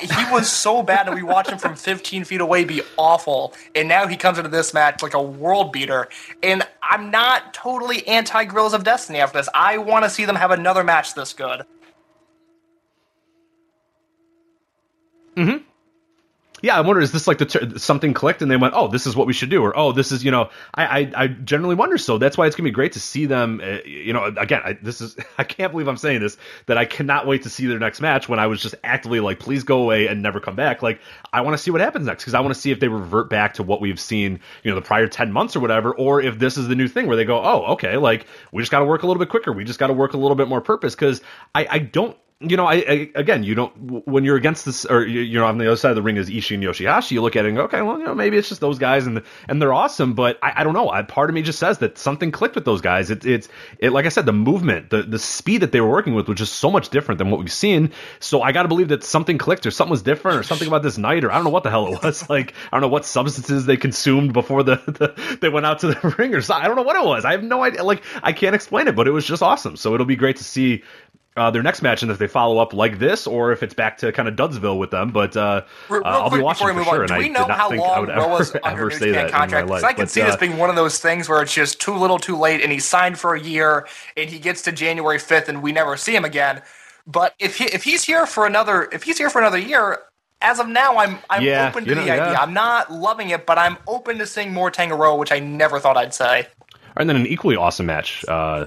[0.00, 3.54] He was so bad that we watched him from 15 feet away be awful.
[3.74, 6.08] And now he comes into this match like a world beater.
[6.42, 9.48] And i'm not totally anti Guerrillas of Destiny after this.
[9.54, 11.64] I want to see them have another match this good
[15.36, 15.58] mm-hmm.
[16.62, 19.06] Yeah, I wonder is this like the ter- something clicked and they went, oh, this
[19.06, 21.74] is what we should do, or oh, this is you know, I I, I generally
[21.74, 21.98] wonder.
[21.98, 23.60] So that's why it's gonna be great to see them.
[23.62, 26.86] Uh, you know, again, I, this is I can't believe I'm saying this that I
[26.86, 28.26] cannot wait to see their next match.
[28.26, 30.82] When I was just actively like, please go away and never come back.
[30.82, 32.88] Like I want to see what happens next because I want to see if they
[32.88, 36.22] revert back to what we've seen, you know, the prior ten months or whatever, or
[36.22, 38.78] if this is the new thing where they go, oh, okay, like we just got
[38.78, 39.52] to work a little bit quicker.
[39.52, 41.20] We just got to work a little bit more purpose because
[41.54, 45.06] I I don't you know, I, I again, you don't when you're against this, or
[45.06, 47.12] you- you're on the other side of the ring as Ishii and Yoshihashi.
[47.12, 49.06] You look at it and go, okay, well, you know, maybe it's just those guys,
[49.06, 50.12] and and they're awesome.
[50.12, 50.90] But I, I don't know.
[50.90, 53.10] I, part of me just says that something clicked with those guys.
[53.10, 56.14] It, it's it, like I said, the movement, the the speed that they were working
[56.14, 57.92] with was just so much different than what we've seen.
[58.20, 60.82] So I got to believe that something clicked, or something was different, or something about
[60.82, 62.24] this night, or I don't know what the hell it was.
[62.36, 65.86] Like I don't know what substances they consumed before the, the they went out to
[65.86, 66.64] the ring, or something.
[66.64, 67.24] I don't know what it was.
[67.24, 67.82] I have no idea.
[67.82, 69.76] Like I can't explain it, but it was just awesome.
[69.76, 70.82] So it'll be great to see
[71.36, 73.98] uh, their next match and if they follow up like this or if it's back
[73.98, 75.12] to kind of Dudsville with them.
[75.12, 77.02] But uh, Real, uh, I'll be watching for sure.
[77.02, 79.28] on, and do we I know how think long Roa's ever, under ever say that
[79.28, 79.68] contract?
[79.68, 81.80] Because I can But, see uh, this being one of those things where it's just
[81.80, 85.20] too little, too late, and he signed for a year, and he gets to January
[85.20, 86.62] fifth, and we never see him again.
[87.06, 90.00] But if he if he's here for another if he's here for another year,
[90.42, 92.34] as of now, I'm I'm Yeah, open to you know, the idea.
[92.34, 92.38] yeah.
[92.38, 95.78] I'm not loving it, but I'm open to seeing more Tanga Roa, which I never
[95.80, 96.48] thought I'd say.
[96.96, 98.24] And then an equally awesome match.
[98.26, 98.66] Uh,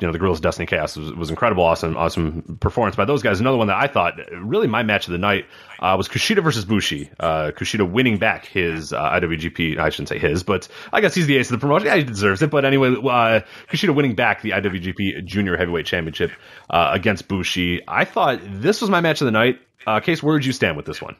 [0.00, 3.40] you know, the Girls Destiny Chaos was, was incredible, awesome, awesome performance by those guys.
[3.40, 5.46] Another one that I thought really my match of the night
[5.80, 7.10] uh, was Kushida versus Bushi.
[7.20, 9.78] Uh, Kushida winning back his uh, IWGP.
[9.78, 11.86] I shouldn't say his, but I guess he's the ace of the promotion.
[11.86, 12.50] Yeah, he deserves it.
[12.50, 16.32] But anyway, uh, Kushida winning back the IWGP Junior Heavyweight Championship
[16.70, 17.82] uh, against Bushi.
[17.86, 19.60] I thought this was my match of the night.
[19.86, 21.16] Uh, Case, where would you stand with this one?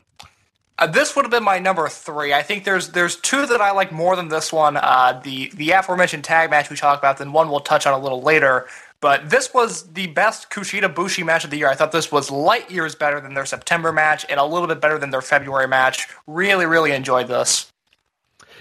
[0.83, 2.35] Uh, this would have been my number three.
[2.35, 4.77] I think there's there's two that I like more than this one.
[4.77, 8.03] Uh, the the aforementioned tag match we talked about, then one we'll touch on a
[8.03, 8.67] little later.
[9.01, 11.69] But this was the best Kushida Bushi match of the year.
[11.69, 14.81] I thought this was light years better than their September match and a little bit
[14.81, 16.09] better than their February match.
[16.27, 17.72] Really, really enjoyed this.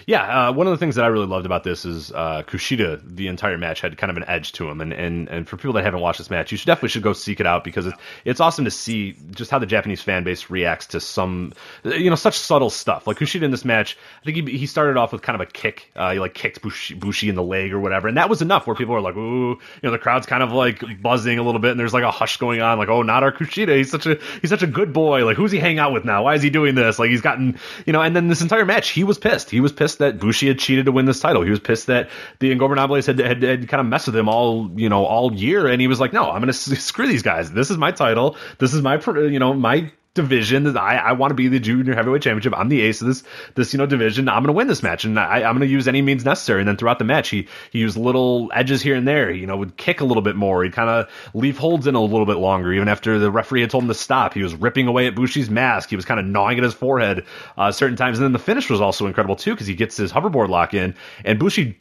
[0.06, 3.00] Yeah, uh, one of the things that I really loved about this is uh, Kushida.
[3.04, 5.72] The entire match had kind of an edge to him, and, and and for people
[5.74, 7.96] that haven't watched this match, you should definitely should go seek it out because it's
[8.24, 11.52] it's awesome to see just how the Japanese fan base reacts to some
[11.84, 13.06] you know such subtle stuff.
[13.06, 15.50] Like Kushida in this match, I think he he started off with kind of a
[15.50, 18.42] kick, uh, he like kicked Bushi, Bushi in the leg or whatever, and that was
[18.42, 21.42] enough where people were like, ooh, you know, the crowd's kind of like buzzing a
[21.42, 23.90] little bit, and there's like a hush going on, like, oh, not our Kushida, he's
[23.90, 26.24] such a he's such a good boy, like who's he hang out with now?
[26.24, 26.98] Why is he doing this?
[26.98, 29.50] Like he's gotten you know, and then this entire match, he was pissed.
[29.50, 31.42] He was pissed that Bushi had cheated to win this title.
[31.42, 34.70] He was pissed that the Ingobernables had, had, had kind of messed with him all,
[34.74, 35.66] you know, all year.
[35.66, 37.52] And he was like, no, I'm going to screw these guys.
[37.52, 38.36] This is my title.
[38.58, 42.22] This is my, you know, my division I, I want to be the junior heavyweight
[42.22, 42.52] championship.
[42.56, 43.22] I'm the ace of this
[43.54, 44.28] this you know division.
[44.28, 46.60] I'm to win this match, and I, I'm going to use any means necessary.
[46.60, 49.30] And then throughout the match, he he used little edges here and there.
[49.30, 50.64] You know, would kick a little bit more.
[50.64, 53.70] He'd kind of leave holds in a little bit longer, even after the referee had
[53.70, 54.34] told him to stop.
[54.34, 55.88] He was ripping away at Bushi's mask.
[55.88, 57.24] He was kind of gnawing at his forehead
[57.56, 58.18] uh, certain times.
[58.18, 60.94] And then the finish was also incredible too because he gets his hoverboard lock in,
[61.24, 61.78] and Bushi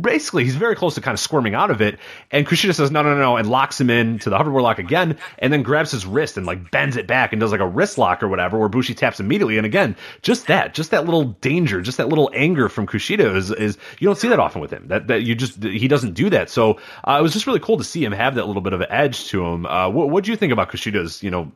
[0.00, 1.98] basically he's very close to kind of squirming out of it
[2.30, 5.16] and Kushida says no no no and locks him in to the hoverboard lock again
[5.38, 7.96] and then grabs his wrist and like bends it back and does like a wrist
[7.96, 11.80] lock or whatever where Bushi taps immediately and again just that just that little danger
[11.80, 14.88] just that little anger from Kushida is, is you don't see that often with him
[14.88, 16.50] that that you just he doesn't do that.
[16.50, 18.80] So uh, it was just really cool to see him have that little bit of
[18.80, 19.66] an edge to him.
[19.66, 21.52] Uh, what what do you think about Kushida's you know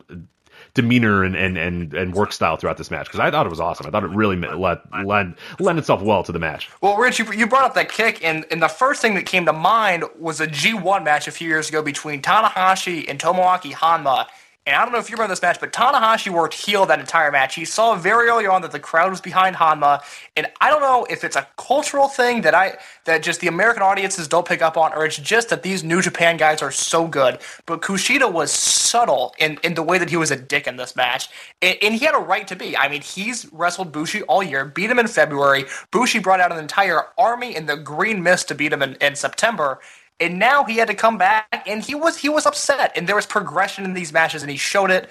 [0.75, 3.61] demeanor and, and, and, and work style throughout this match because I thought it was
[3.61, 3.87] awesome.
[3.87, 6.69] I thought it really led, led, led itself well to the match.
[6.81, 9.47] Well, Rich, you, you brought up that kick, and, and the first thing that came
[9.47, 14.27] to mind was a G1 match a few years ago between Tanahashi and Tomoaki Honma.
[14.67, 17.31] And I don't know if you remember this match, but Tanahashi worked heel that entire
[17.31, 17.55] match.
[17.55, 20.03] He saw very early on that the crowd was behind Honma,
[20.37, 23.83] and I don't know if it's a cultural thing that I that just the American
[23.83, 27.07] audiences don't pick up on, or it's just that these New Japan guys are so
[27.07, 27.41] good.
[27.67, 30.97] But Kushida was subtle in, in the way that he was a dick in this
[30.97, 31.29] match,
[31.61, 32.75] and, and he had a right to be.
[32.75, 35.67] I mean, he's wrestled Bushi all year, beat him in February.
[35.91, 39.15] Bushi brought out an entire army in the Green Mist to beat him in, in
[39.15, 39.79] September
[40.21, 42.93] and now he had to come back and he was he was upset.
[42.97, 45.11] And there was progression in these matches and he showed it.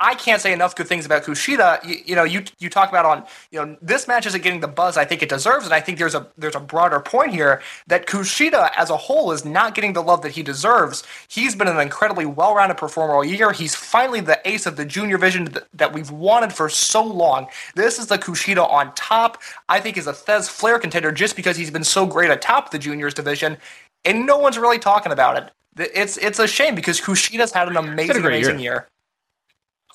[0.00, 1.82] I, can't say enough good things about kushida.
[1.86, 4.68] You, you, know you you talk about on you know this match isn't getting the
[4.68, 7.62] buzz i think it deserves and i think there's a there's a broader point here
[7.86, 11.04] that kushida as a whole is not getting the love that he deserves.
[11.28, 13.52] He's been an incredibly well-rounded performer all year.
[13.52, 17.46] He's finally the ace of the junior vision that, that we've wanted for so long.
[17.74, 19.40] This is the kushida on top.
[19.68, 22.78] I think is a Thesz Flair contender just because he's been so great atop the
[22.78, 23.56] juniors division
[24.04, 25.90] and no one's really talking about it.
[25.94, 28.72] It's it's a shame because Kushida's had an amazing, amazing year.
[28.72, 28.88] year.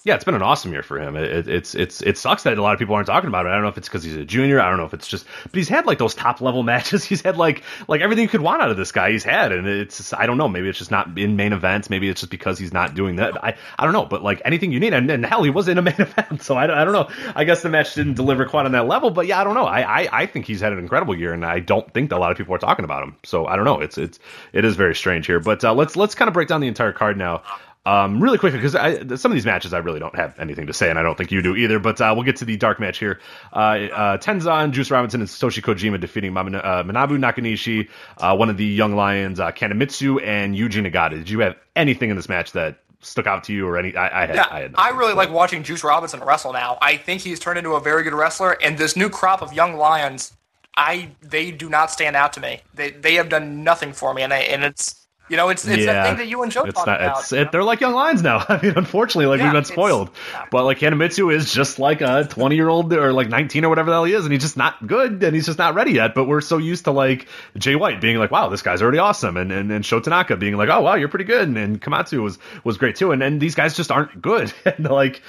[0.05, 1.17] Yeah, it's been an awesome year for him.
[1.17, 3.49] It, it's it's it sucks that a lot of people aren't talking about it.
[3.49, 4.61] I don't know if it's because he's a junior.
[4.61, 7.03] I don't know if it's just, but he's had like those top level matches.
[7.03, 9.11] He's had like like everything you could want out of this guy.
[9.11, 10.47] He's had, and it's I don't know.
[10.47, 11.89] Maybe it's just not in main events.
[11.89, 13.43] Maybe it's just because he's not doing that.
[13.43, 14.05] I I don't know.
[14.05, 16.43] But like anything you need, and, and hell, he was in a main event.
[16.43, 17.09] So I, I don't know.
[17.35, 19.09] I guess the match didn't deliver quite on that level.
[19.11, 19.65] But yeah, I don't know.
[19.65, 22.19] I, I I think he's had an incredible year, and I don't think that a
[22.21, 23.17] lot of people are talking about him.
[23.25, 23.81] So I don't know.
[23.81, 24.17] It's it's
[24.53, 25.41] it is very strange here.
[25.41, 27.43] But uh, let's let's kind of break down the entire card now.
[27.89, 30.91] Um, really quickly, because some of these matches I really don't have anything to say,
[30.91, 31.79] and I don't think you do either.
[31.79, 33.19] But uh, we'll get to the dark match here.
[33.51, 38.57] Uh, uh, Tenzan, Juice Robinson, and Satoshi Kojima defeating uh, Manabu Nakanishi, uh, one of
[38.57, 41.15] the young lions, uh, Kanemitsu, and Yuji Nagata.
[41.15, 43.95] Did you have anything in this match that stuck out to you or any?
[43.95, 44.35] I, I had.
[44.35, 46.77] Yeah, I, had I really like watching Juice Robinson wrestle now.
[46.83, 49.75] I think he's turned into a very good wrestler, and this new crop of young
[49.77, 50.33] lions.
[50.77, 52.61] I they do not stand out to me.
[52.75, 54.98] They they have done nothing for me, and I, and it's
[55.29, 56.63] you know, it's it's yeah, thing that you enjoy.
[56.63, 57.01] It's not.
[57.01, 58.43] About, it's it, they're like young lions now.
[58.49, 60.09] I mean, unfortunately, like yeah, we've been spoiled.
[60.51, 63.89] But like Kanemitsu is just like a twenty year old or like nineteen or whatever
[63.89, 66.15] the hell he is, and he's just not good, and he's just not ready yet.
[66.15, 69.37] But we're so used to like Jay White being like, "Wow, this guy's already awesome,"
[69.37, 72.21] and and, and Sho Tanaka being like, "Oh wow, you're pretty good," and, and Komatsu
[72.23, 73.11] was was great too.
[73.11, 74.51] And and these guys just aren't good.
[74.65, 75.21] and like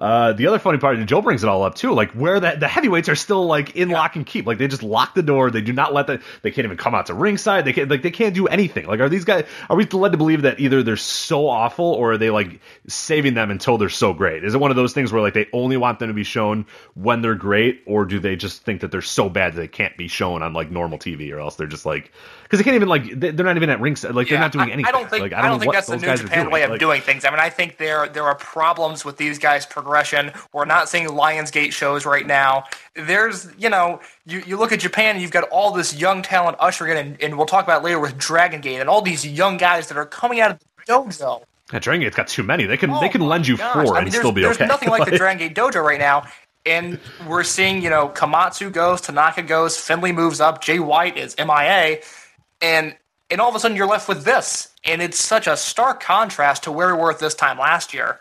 [0.00, 2.60] uh, the other funny part, and Joe brings it all up too, like where that
[2.60, 3.96] the heavyweights are still like in yeah.
[3.96, 5.50] lock and keep, like they just lock the door.
[5.50, 7.64] They do not let the they can't even come out to ringside.
[7.64, 8.86] They can't like they can't do anything.
[8.86, 9.46] Like are these guys?
[9.68, 13.34] Are we led to believe that either they're so awful or are they like saving
[13.34, 14.44] them until they're so great?
[14.44, 16.66] Is it one of those things where like they only want them to be shown
[16.94, 19.96] when they're great, or do they just think that they're so bad that they can't
[19.96, 22.88] be shown on like normal TV, or else they're just like because they can't even
[22.88, 24.14] like they're not even at ringside.
[24.14, 24.86] Like yeah, they're not doing anything.
[24.86, 26.70] I, don't think like, I don't, I don't think that's the New Japan way of
[26.70, 27.24] like, doing things.
[27.24, 31.08] I mean, I think there there are problems with these guys' progression We're not seeing
[31.14, 32.64] Lion's Gate shows right now.
[32.94, 36.56] There's, you know, you, you look at Japan and you've got all this young talent
[36.60, 39.56] ushering in, and, and we'll talk about later with Dragon Gate and all these young
[39.56, 41.42] guys that are coming out of the dojo.
[41.72, 42.64] Yeah, Dragon Gate's got too many.
[42.64, 43.72] They can oh they can oh lend you gosh.
[43.72, 44.66] four I mean, and still be there's okay.
[44.66, 46.26] There's nothing like the Dragon Gate dojo right now.
[46.66, 51.34] And we're seeing, you know, Komatsu goes, Tanaka goes, Finlay moves up, Jay White is
[51.38, 52.00] MIA,
[52.60, 52.96] and
[53.30, 54.68] and all of a sudden you're left with this.
[54.84, 58.20] And it's such a stark contrast to where we were at this time last year.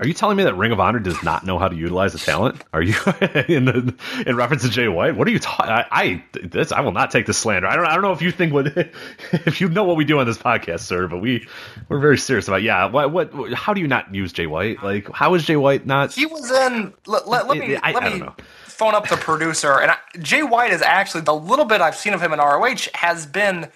[0.00, 2.18] Are you telling me that Ring of Honor does not know how to utilize the
[2.18, 2.64] talent?
[2.72, 2.94] Are you
[3.48, 3.94] in the,
[4.26, 5.14] in reference to Jay White?
[5.14, 5.70] What are you talking?
[5.70, 7.66] I, I this I will not take the slander.
[7.68, 8.66] I don't I don't know if you think what
[9.32, 11.46] if you know what we do on this podcast, sir, but we
[11.90, 12.62] we're very serious about.
[12.62, 13.52] Yeah, what what?
[13.52, 14.82] How do you not use Jay White?
[14.82, 16.14] Like, how is Jay White not?
[16.14, 16.94] He was in.
[17.06, 18.34] Let, let, let me I- let I me don't know.
[18.64, 19.78] phone up the producer.
[19.80, 22.86] And I, Jay White is actually the little bit I've seen of him in ROH
[22.94, 23.68] has been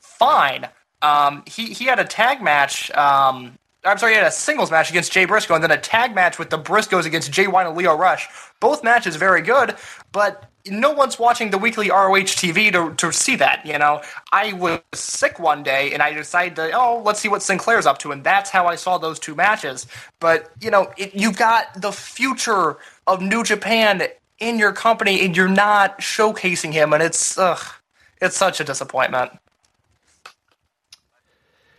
[0.00, 0.68] fine.
[1.02, 2.90] Um, he he had a tag match.
[2.92, 6.14] Um, I'm sorry, he had a singles match against Jay Briscoe, and then a tag
[6.14, 8.28] match with the Briscoes against Jay White and Lio Rush.
[8.60, 9.76] Both matches very good,
[10.12, 13.64] but no one's watching the weekly ROH TV to, to see that.
[13.64, 17.42] You know, I was sick one day, and I decided to, oh, let's see what
[17.42, 19.86] Sinclair's up to, and that's how I saw those two matches.
[20.20, 24.02] But you know, it, you got the future of New Japan
[24.38, 27.62] in your company, and you're not showcasing him, and it's ugh,
[28.20, 29.32] it's such a disappointment.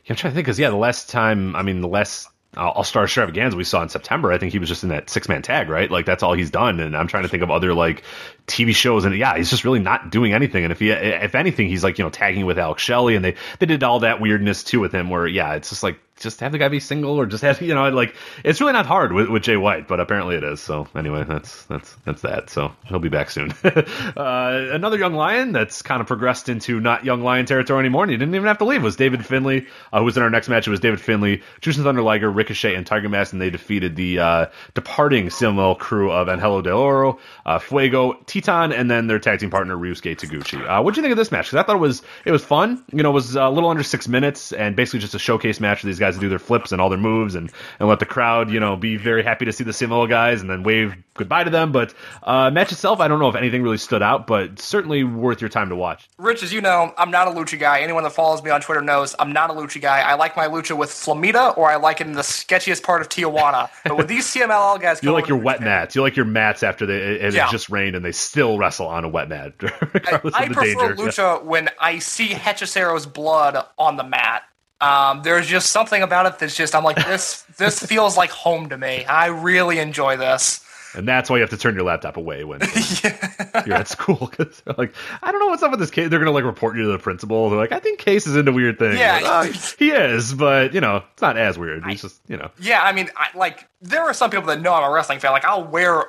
[0.10, 2.84] I'm trying to think because yeah, the last time I mean the last uh, All
[2.84, 5.42] Star Extravaganza we saw in September, I think he was just in that six man
[5.42, 5.92] tag, right?
[5.92, 6.80] Like that's all he's done.
[6.80, 8.04] And I'm trying to think of other like
[8.48, 10.64] TV shows, and yeah, he's just really not doing anything.
[10.64, 13.36] And if he, if anything, he's like you know tagging with Alex Shelley, and they
[13.60, 16.52] they did all that weirdness too with him, where yeah, it's just like just have
[16.52, 19.30] the guy be single or just have you know like it's really not hard with,
[19.30, 20.60] with Jay White, but apparently it is.
[20.60, 22.50] So anyway, that's that's that's that.
[22.50, 23.52] So he'll be back soon.
[23.64, 28.12] uh, another young lion that's kind of progressed into not young lion territory anymore, and
[28.12, 28.84] he didn't even have to leave.
[28.84, 30.68] Was David Finlay, uh, who was in our next match?
[30.68, 34.20] It was David Finlay, Jushin Thunder Liger, Ricochet, and Tiger Mask, and they defeated the
[34.20, 39.40] uh, departing CML crew of Angelo Del Oro, uh, Fuego, Titan, and then their tag
[39.40, 40.66] team partner Ryusuke Taguchi.
[40.68, 41.48] Uh, what do you think of this match?
[41.48, 42.84] Because I thought it was it was fun.
[42.92, 45.82] You know, it was a little under six minutes, and basically just a showcase match
[45.82, 48.06] for these guys to do their flips and all their moves, and and let the
[48.06, 51.44] crowd you know be very happy to see the CML guys, and then wave goodbye
[51.44, 51.72] to them.
[51.72, 51.94] But
[52.24, 55.50] uh, match itself, I don't know if anything really stood out, but certainly worth your
[55.50, 56.08] time to watch.
[56.18, 57.80] Rich, as you know, I'm not a lucha guy.
[57.80, 60.00] Anyone that follows me on Twitter knows I'm not a lucha guy.
[60.02, 63.10] I like my lucha with Flamita, or I like it in the sketchiest part of
[63.10, 63.70] Tijuana.
[63.84, 65.96] But with these CMLL guys, You like your wet mats.
[65.96, 67.50] You like your mats after they, it, it Yeah.
[67.52, 70.62] just rained and they still wrestle on a wet mat, I, I prefer
[70.94, 70.96] danger.
[70.96, 74.44] lucha when I see Hechicero's blood on the mat.
[74.80, 77.42] Um, there's just something about it that's just I'm like this.
[77.58, 79.06] this feels like home to me.
[79.06, 80.64] I really enjoy this.
[80.96, 82.60] And that's why you have to turn your laptop away when,
[83.52, 84.16] when you're at school.
[84.32, 86.10] Because like, I don't know what's up with this case.
[86.10, 87.50] They're going to like report you to the principal.
[87.50, 88.98] They're like, I think Case is into weird things.
[88.98, 89.20] Yeah.
[89.22, 91.86] Like, "Oh, he is, but you know, it's not as weird.
[91.86, 92.50] He's just, you know.
[92.60, 95.32] Yeah, I mean, I, like there are some people that know I'm a wrestling fan.
[95.32, 96.06] Like I'll wear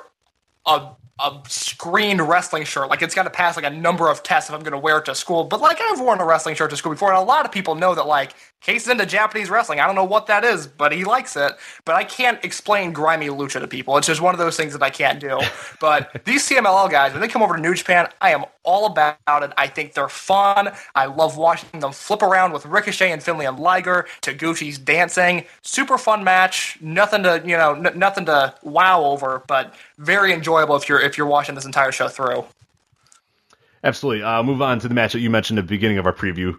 [0.65, 2.89] a a screened wrestling shirt.
[2.89, 4.99] Like it's got to pass like a number of tests if I'm going to wear
[4.99, 5.43] it to school.
[5.43, 7.75] But like I've worn a wrestling shirt to school before, and a lot of people
[7.75, 9.79] know that like Case into Japanese wrestling.
[9.79, 11.53] I don't know what that is, but he likes it.
[11.85, 13.95] But I can't explain grimy lucha to people.
[13.97, 15.39] It's just one of those things that I can't do.
[15.79, 19.43] But these CMLL guys, when they come over to New Japan, I am all about
[19.43, 19.53] it.
[19.57, 20.73] I think they're fun.
[20.93, 24.05] I love watching them flip around with Ricochet and Finlay and Liger.
[24.21, 25.45] Taguchi's dancing.
[25.61, 26.77] Super fun match.
[26.81, 31.17] Nothing to you know, n- nothing to wow over, but very enjoyable if you're if
[31.17, 32.43] you're watching this entire show through.
[33.83, 34.23] Absolutely.
[34.23, 36.57] Uh, move on to the match that you mentioned at the beginning of our preview.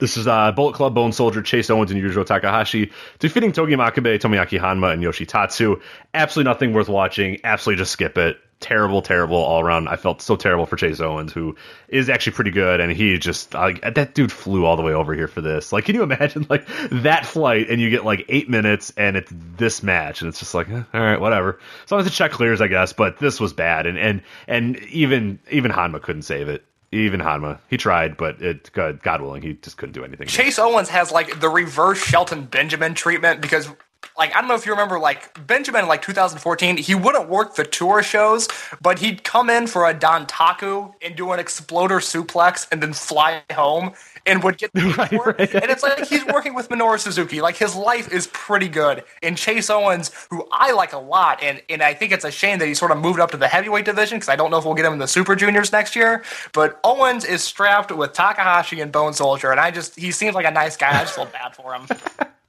[0.00, 4.18] This is uh, Bullet Club Bone Soldier, Chase Owens, and Yujiro Takahashi defeating Togi Makabe,
[4.18, 5.80] Tomoaki Honma, and Yoshitatsu.
[6.14, 7.38] Absolutely nothing worth watching.
[7.44, 8.38] Absolutely just skip it.
[8.60, 9.88] Terrible, terrible all around.
[9.88, 11.56] I felt so terrible for Chase Owens, who
[11.88, 15.14] is actually pretty good, and he just like that dude flew all the way over
[15.14, 15.72] here for this.
[15.72, 19.32] Like, can you imagine like that flight, and you get like eight minutes, and it's
[19.56, 21.58] this match, and it's just like, eh, all right, whatever.
[21.84, 22.92] As long as the check clears, I guess.
[22.92, 26.64] But this was bad, and and and even even Hanma couldn't save it.
[26.92, 30.26] Even Honma, he tried, but it God, willing, he just couldn't do anything.
[30.26, 33.68] Chase Owens has like the reverse Shelton Benjamin treatment because
[34.16, 37.54] like I don't know if you remember like Benjamin in like 2014 he wouldn't work
[37.54, 38.48] the tour shows
[38.80, 43.42] but he'd come in for a Dontaku and do an exploder suplex and then fly
[43.52, 43.92] home
[44.26, 45.54] and would get Right, right.
[45.54, 49.36] and it's like he's working with Minoru Suzuki like his life is pretty good and
[49.36, 52.66] Chase Owens who I like a lot and and I think it's a shame that
[52.66, 54.74] he sort of moved up to the heavyweight division because I don't know if we'll
[54.74, 58.92] get him in the Super Juniors next year but Owens is strapped with Takahashi and
[58.92, 61.54] Bone Soldier and I just he seems like a nice guy I just feel bad
[61.54, 61.86] for him.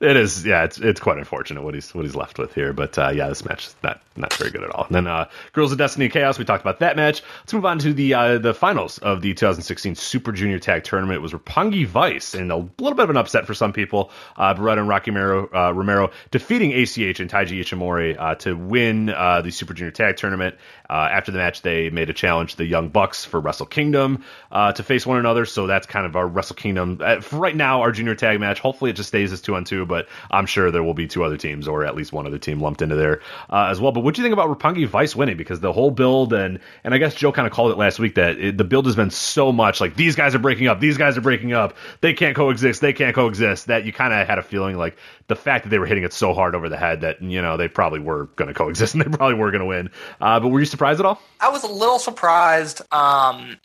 [0.00, 2.96] It is, yeah, it's it's quite unfortunate what he's what he's left with here, but
[2.96, 4.84] uh, yeah, this match is not not very good at all.
[4.84, 7.22] And then uh, Guerrillas of Destiny Chaos, we talked about that match.
[7.40, 11.16] Let's move on to the uh, the finals of the 2016 Super Junior Tag Tournament.
[11.16, 14.12] It was Roppongi Vice, and a little bit of an upset for some people.
[14.36, 19.10] Uh, Beretta and Rocky Romero, uh, Romero defeating ACH and Taiji Ishimori uh, to win
[19.10, 20.54] uh, the Super Junior Tag Tournament.
[20.90, 24.82] After the match, they made a challenge to the Young Bucks for Wrestle Kingdom to
[24.82, 25.44] face one another.
[25.44, 26.98] So that's kind of our Wrestle Kingdom.
[27.20, 28.60] For right now, our junior tag match.
[28.60, 29.86] Hopefully, it just stays as two on two.
[29.86, 32.60] but I'm sure there will be two other teams or at least one other team
[32.60, 33.92] lumped into there uh, as well.
[33.92, 35.36] But what do you think about Roppongi Vice winning?
[35.36, 38.16] Because the whole build and and I guess Joe kind of called it last week
[38.16, 40.98] that it, the build has been so much like these guys are breaking up, these
[40.98, 43.66] guys are breaking up, they can't coexist, they can't coexist.
[43.66, 44.98] That you kind of had a feeling like
[45.28, 47.56] the fact that they were hitting it so hard over the head that you know
[47.56, 49.90] they probably were going to coexist and they probably were going to win.
[50.20, 51.20] Uh, but were you surprised at all?
[51.40, 52.82] I was a little surprised.
[52.92, 53.56] Um,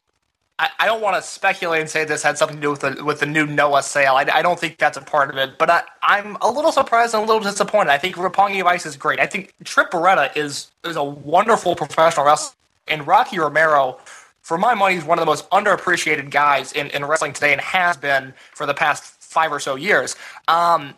[0.59, 3.19] I, don't want to speculate and say this had something to do with the with
[3.19, 4.13] the new Noah sale.
[4.15, 7.13] I, I don't think that's a part of it, but I, I'm a little surprised
[7.15, 7.91] and a little disappointed.
[7.91, 9.19] I think Roppongi Vice is great.
[9.19, 12.55] I think Trip Beretta is is a wonderful professional wrestler,
[12.87, 13.99] and Rocky Romero
[14.43, 17.61] for my money, is one of the most underappreciated guys in, in wrestling today and
[17.61, 20.15] has been for the past five or so years.
[20.49, 20.93] Um,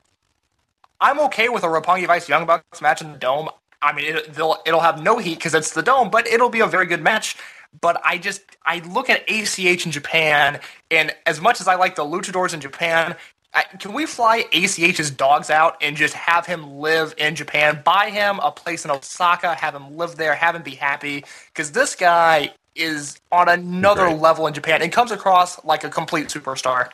[0.99, 3.49] I'm okay with a Roppongi Vice Young Bucks match in the Dome.
[3.86, 6.61] I mean, it, will it'll have no heat because it's the Dome, but it'll be
[6.61, 7.38] a very good match.
[7.79, 10.59] But I just I look at ACH in Japan,
[10.89, 13.15] and as much as I like the Luchadors in Japan,
[13.53, 17.81] I, can we fly ACH's dogs out and just have him live in Japan?
[17.86, 21.23] Buy him a place in Osaka, have him live there, have him be happy.
[21.53, 26.27] Because this guy is on another level in Japan and comes across like a complete
[26.27, 26.89] superstar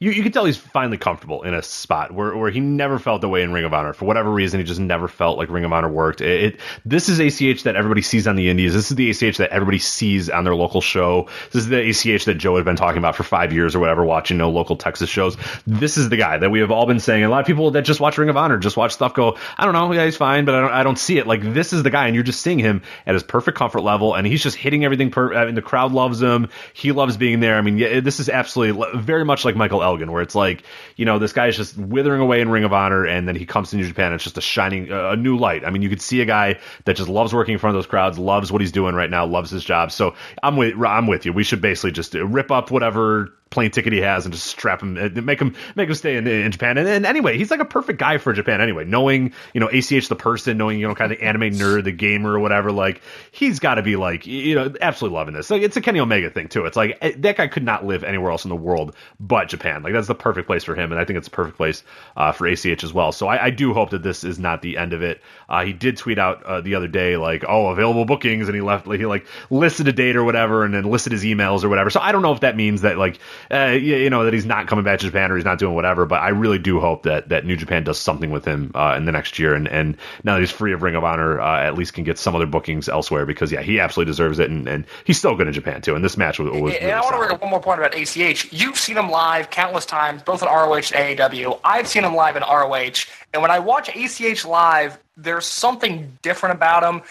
[0.00, 3.20] you, you can tell he's finally comfortable in a spot where, where he never felt
[3.20, 3.92] the way in Ring of Honor.
[3.92, 6.20] For whatever reason, he just never felt like Ring of Honor worked.
[6.20, 8.74] It, it, this is ACH that everybody sees on the indies.
[8.74, 11.28] This is the ACH that everybody sees on their local show.
[11.50, 14.04] This is the ACH that Joe had been talking about for five years or whatever,
[14.04, 15.36] watching no local Texas shows.
[15.66, 17.24] This is the guy that we have all been saying.
[17.24, 19.64] A lot of people that just watch Ring of Honor just watch stuff go, I
[19.64, 21.26] don't know, yeah, he's fine, but I don't, I don't see it.
[21.26, 24.14] Like this is the guy, and you're just seeing him at his perfect comfort level,
[24.14, 25.10] and he's just hitting everything.
[25.10, 26.50] Per, I mean, the crowd loves him.
[26.72, 27.56] He loves being there.
[27.56, 30.62] I mean, yeah, this is absolutely very much like Michael Elgin, where it's like
[30.98, 33.46] you know, this guy is just withering away in Ring of Honor, and then he
[33.46, 34.06] comes to New Japan.
[34.06, 35.64] And it's just a shining, a new light.
[35.64, 37.86] I mean, you could see a guy that just loves working in front of those
[37.86, 39.92] crowds, loves what he's doing right now, loves his job.
[39.92, 41.32] So I'm with, I'm with you.
[41.32, 44.96] We should basically just rip up whatever plane ticket he has and just strap him,
[44.96, 46.78] uh, make him make him stay in, in Japan.
[46.78, 48.84] And, and, anyway, he's like a perfect guy for Japan anyway.
[48.84, 51.92] Knowing you know ACH the person, knowing you know kind of the anime nerd, the
[51.92, 53.02] gamer or whatever, like
[53.32, 55.50] he's got to be like you know absolutely loving this.
[55.50, 56.66] Like it's a Kenny Omega thing too.
[56.66, 59.82] It's like eh, that guy could not live anywhere else in the world but Japan.
[59.82, 61.82] Like that's the perfect place for him, and I think it's a perfect place
[62.16, 63.10] uh, for ACH as well.
[63.10, 65.20] So I, I, do hope that this is not the end of it.
[65.48, 68.60] Uh, he did tweet out uh, the other day like oh available bookings, and he
[68.60, 71.68] left like he like listed a date or whatever, and then listed his emails or
[71.68, 71.90] whatever.
[71.90, 73.18] So I don't know if that means that like
[73.50, 76.06] uh, you know that he's not coming back to Japan or he's not doing whatever.
[76.06, 79.04] But I really do hope that that New Japan does something with him uh, in
[79.04, 81.74] the next year, and and now that he's free of Ring of Honor, uh, at
[81.74, 84.84] least can get some other bookings elsewhere because yeah, he absolutely deserves it, and, and
[85.04, 85.94] he's still good in Japan too.
[85.94, 86.50] And this match was.
[86.50, 88.52] was and really I want to bring up one more point about ACH.
[88.52, 91.60] You've seen him live countless times, both in ROH and AEW.
[91.64, 96.54] I've seen him live in ROH, and when I watch ACH live, there's something different
[96.54, 97.02] about him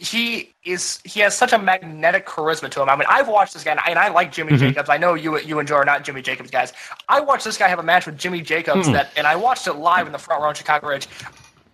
[0.00, 2.88] he is he has such a magnetic charisma to him.
[2.88, 4.68] I mean, I've watched this guy, and I, and I like Jimmy mm-hmm.
[4.68, 4.88] Jacobs.
[4.88, 6.72] I know you you and Joe are not Jimmy Jacobs guys.
[7.08, 8.92] I watched this guy have a match with Jimmy Jacobs mm-hmm.
[8.92, 11.08] that, and I watched it live in the front row in Chicago Ridge.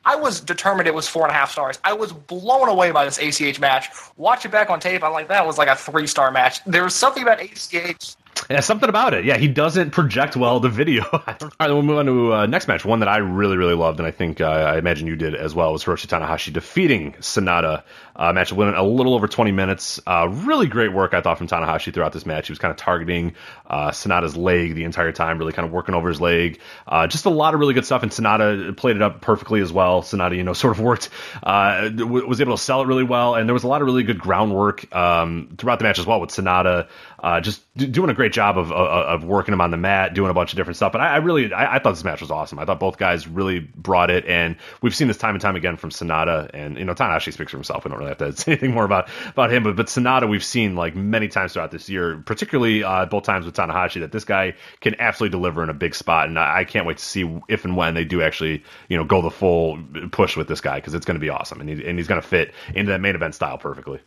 [0.05, 1.79] I was determined it was four and a half stars.
[1.85, 3.89] I was blown away by this ACH match.
[4.17, 5.03] Watch it back on tape.
[5.05, 6.63] I'm like, that was like a three star match.
[6.65, 8.17] There was something about ACH
[8.51, 9.25] yeah, something about it.
[9.25, 11.05] Yeah, he doesn't project well the video.
[11.13, 12.85] All right, we'll move on to uh, next match.
[12.85, 15.55] One that I really, really loved, and I think uh, I imagine you did as
[15.55, 17.83] well, was Hiroshi Tanahashi defeating Sanada.
[18.15, 20.01] Uh, match went a little over 20 minutes.
[20.07, 22.49] Uh, really great work, I thought, from Tanahashi throughout this match.
[22.49, 23.35] He was kind of targeting
[23.67, 26.61] uh, Sanada's leg the entire time, really kind of working over his leg.
[26.87, 29.73] Uh, just a lot of really good stuff, and Sanada played it up perfectly as
[29.73, 30.03] well.
[30.03, 31.11] Sanada, you know, sort of worked,
[31.43, 33.87] uh, w- was able to sell it really well, and there was a lot of
[33.87, 36.89] really good groundwork um, throughout the match as well with Sanada
[37.23, 40.13] uh, just d- doing a great job of, of, of working him on the mat,
[40.13, 40.91] doing a bunch of different stuff.
[40.91, 42.59] But I, I really, I, I, thought this match was awesome.
[42.59, 45.77] I thought both guys really brought it, and we've seen this time and time again
[45.77, 47.85] from Sanada, And you know, Tanahashi speaks for himself.
[47.85, 49.63] We don't really have to say anything more about about him.
[49.63, 53.47] But but Sanada, we've seen like many times throughout this year, particularly uh, both times
[53.47, 56.29] with Tanahashi, that this guy can absolutely deliver in a big spot.
[56.29, 59.05] And I, I can't wait to see if and when they do actually, you know,
[59.05, 59.79] go the full
[60.11, 62.21] push with this guy because it's going to be awesome, and, he, and he's going
[62.21, 64.01] to fit into that main event style perfectly.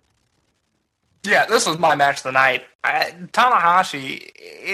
[1.26, 2.66] Yeah, this was my match of the night.
[2.84, 4.32] I, Tanahashi,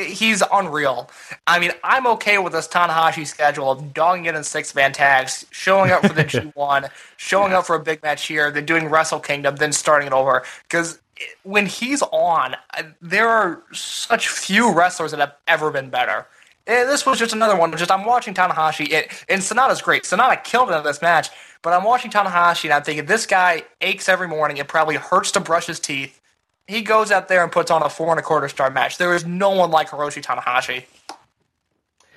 [0.08, 1.10] he's unreal.
[1.47, 5.45] I mean, I'm okay with this Tanahashi schedule of dogging it in six man tags,
[5.52, 9.20] showing up for the G1, showing up for a big match here, then doing Wrestle
[9.20, 10.43] Kingdom, then starting it over.
[10.64, 10.99] Because
[11.43, 12.56] when he's on,
[13.02, 16.28] there are such few wrestlers that have ever been better.
[16.68, 17.76] And this was just another one.
[17.78, 20.04] Just I'm watching Tanahashi, and, and Sanada's great.
[20.04, 21.30] Sanada killed it in this match,
[21.62, 24.58] but I'm watching Tanahashi, and I'm thinking this guy aches every morning.
[24.58, 26.20] It probably hurts to brush his teeth
[26.68, 28.97] he goes out there and puts on a four and a quarter star match.
[28.97, 30.86] There is no one like Hiroshi Tanahashi.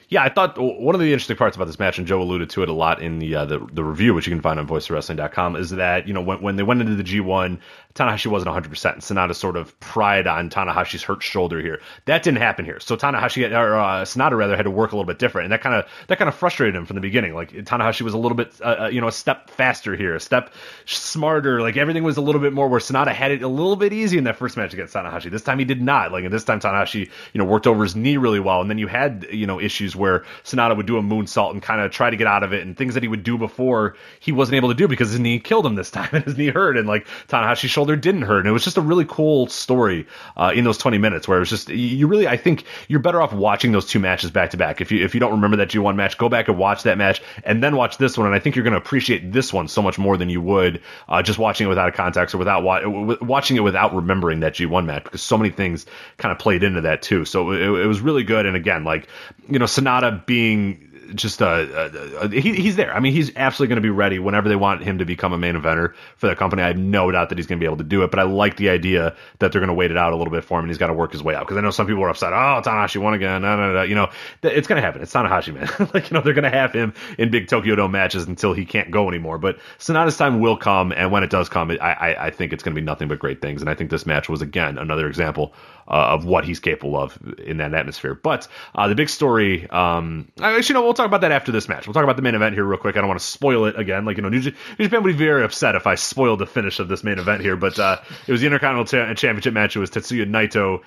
[0.09, 2.62] Yeah, I thought one of the interesting parts about this match, and Joe alluded to
[2.62, 5.57] it a lot in the uh, the, the review, which you can find on voicewrestling.com,
[5.57, 7.59] is that you know when, when they went into the G1,
[7.95, 8.68] Tanahashi wasn't 100.
[8.68, 11.80] percent Sanada sort of pried on Tanahashi's hurt shoulder here.
[12.07, 12.80] That didn't happen here.
[12.80, 15.61] So Tanahashi or uh, Sanada rather had to work a little bit different, and that
[15.61, 17.34] kind of that kind of frustrated him from the beginning.
[17.34, 20.20] Like Tanahashi was a little bit uh, uh, you know a step faster here, a
[20.20, 20.53] step
[20.86, 21.61] smarter.
[21.61, 24.18] Like everything was a little bit more where Sanada had it a little bit easy
[24.18, 25.30] in that first match against Tanahashi.
[25.30, 26.11] This time he did not.
[26.11, 28.78] Like and this time Tanahashi you know worked over his knee really well, and then
[28.78, 32.11] you had you know issues where Sanada would do a moonsault and kind of try
[32.11, 34.70] to get out of it, and things that he would do before he wasn't able
[34.70, 37.07] to do because his knee killed him this time, and his knee hurt, and like
[37.28, 40.07] Tanahashi's shoulder didn't hurt, and it was just a really cool story
[40.37, 43.20] uh, in those 20 minutes where it was just you really I think you're better
[43.20, 44.80] off watching those two matches back to back.
[44.80, 47.22] If you if you don't remember that G1 match, go back and watch that match,
[47.45, 49.82] and then watch this one, and I think you're going to appreciate this one so
[49.82, 53.16] much more than you would uh, just watching it without a context or without wa-
[53.20, 56.80] watching it without remembering that G1 match because so many things kind of played into
[56.82, 57.24] that too.
[57.24, 59.09] So it, it was really good, and again, like
[59.49, 62.95] you know, Sanada being just uh, uh, he, he's there.
[62.95, 65.39] I mean, he's absolutely going to be ready whenever they want him to become a
[65.39, 66.62] main eventer for the company.
[66.62, 68.11] I have no doubt that he's going to be able to do it.
[68.11, 70.45] But I like the idea that they're going to wait it out a little bit
[70.45, 71.47] for him, and he's got to work his way out.
[71.47, 72.33] Because I know some people are upset.
[72.33, 73.43] Oh, Tanahashi won again.
[73.43, 73.83] No, no, no.
[73.83, 74.11] You know,
[74.43, 75.03] it's going to happen.
[75.03, 75.69] It's Tanahashi, man.
[75.95, 78.65] like you know, they're going to have him in big Tokyo Dome matches until he
[78.65, 79.39] can't go anymore.
[79.39, 82.62] But Sanada's time will come, and when it does come, I, I, I think it's
[82.62, 83.61] going to be nothing but great things.
[83.61, 87.18] And I think this match was again another example uh, of what he's capable of
[87.39, 88.14] in that atmosphere.
[88.14, 91.87] But uh, the big story, um, actually, we'll talk about that after this match.
[91.87, 92.97] We'll talk about the main event here real quick.
[92.97, 94.05] I don't want to spoil it again.
[94.05, 96.89] Like you know, New, Japan would be very upset if I spoiled the finish of
[96.89, 97.57] this main event here.
[97.57, 99.76] But uh, it was the Intercontinental Championship match.
[99.76, 100.80] It was Tetsuya Naito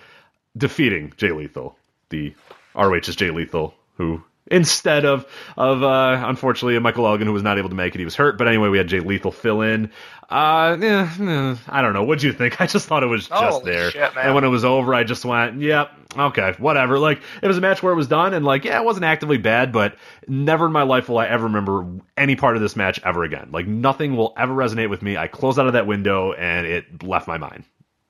[0.58, 1.78] defeating Jay Lethal,
[2.10, 2.34] the
[2.76, 5.26] ROH's Jay Lethal, who instead of
[5.58, 8.00] of uh, unfortunately Michael Elgin who was not able to make it.
[8.00, 9.92] He was hurt, but anyway, we had Jay Lethal fill in.
[10.30, 12.04] Uh, eh, I don't know.
[12.04, 12.60] What'd you think?
[12.62, 15.04] I just thought it was just Holy there, shit, and when it was over, I
[15.04, 18.44] just went, "Yep, okay, whatever." Like it was a match where it was done, and
[18.44, 19.96] like, yeah, it wasn't actively bad, but
[20.28, 23.50] never in my life will I ever remember any part of this match ever again.
[23.52, 25.16] Like nothing will ever resonate with me.
[25.16, 27.64] I closed out of that window, and it left my mind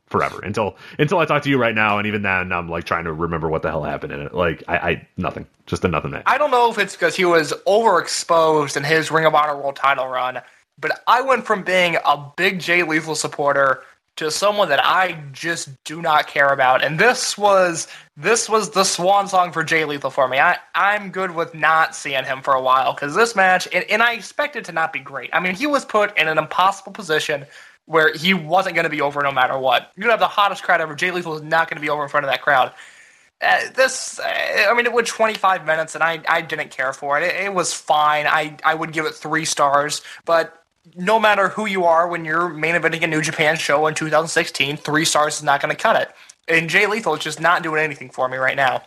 [0.07, 3.03] forever until until I talk to you right now, and even then, I'm like trying
[3.03, 4.33] to remember what the hell happened in it.
[4.33, 6.23] Like I, I nothing, just a nothing match.
[6.25, 9.75] I don't know if it's because he was overexposed in his Ring of Honor World
[9.75, 10.41] Title run,
[10.79, 13.83] but I went from being a big Jay Lethal supporter
[14.17, 18.83] to someone that I just do not care about, and this was this was the
[18.83, 20.39] swan song for Jay Lethal for me.
[20.39, 24.01] I I'm good with not seeing him for a while because this match, and, and
[24.01, 25.29] I expect it to not be great.
[25.33, 27.45] I mean, he was put in an impossible position
[27.85, 29.91] where he wasn't going to be over no matter what.
[29.95, 30.93] You could have the hottest crowd ever.
[30.93, 32.73] Jay Lethal is not going to be over in front of that crowd.
[33.41, 37.19] Uh, this, uh, I mean, it went 25 minutes, and I, I didn't care for
[37.19, 37.23] it.
[37.23, 37.45] it.
[37.45, 38.27] It was fine.
[38.27, 40.65] I, I would give it three stars, but
[40.95, 44.77] no matter who you are, when you're main eventing a New Japan show in 2016,
[44.77, 46.11] three stars is not going to cut it.
[46.47, 48.83] And Jay Lethal is just not doing anything for me right now.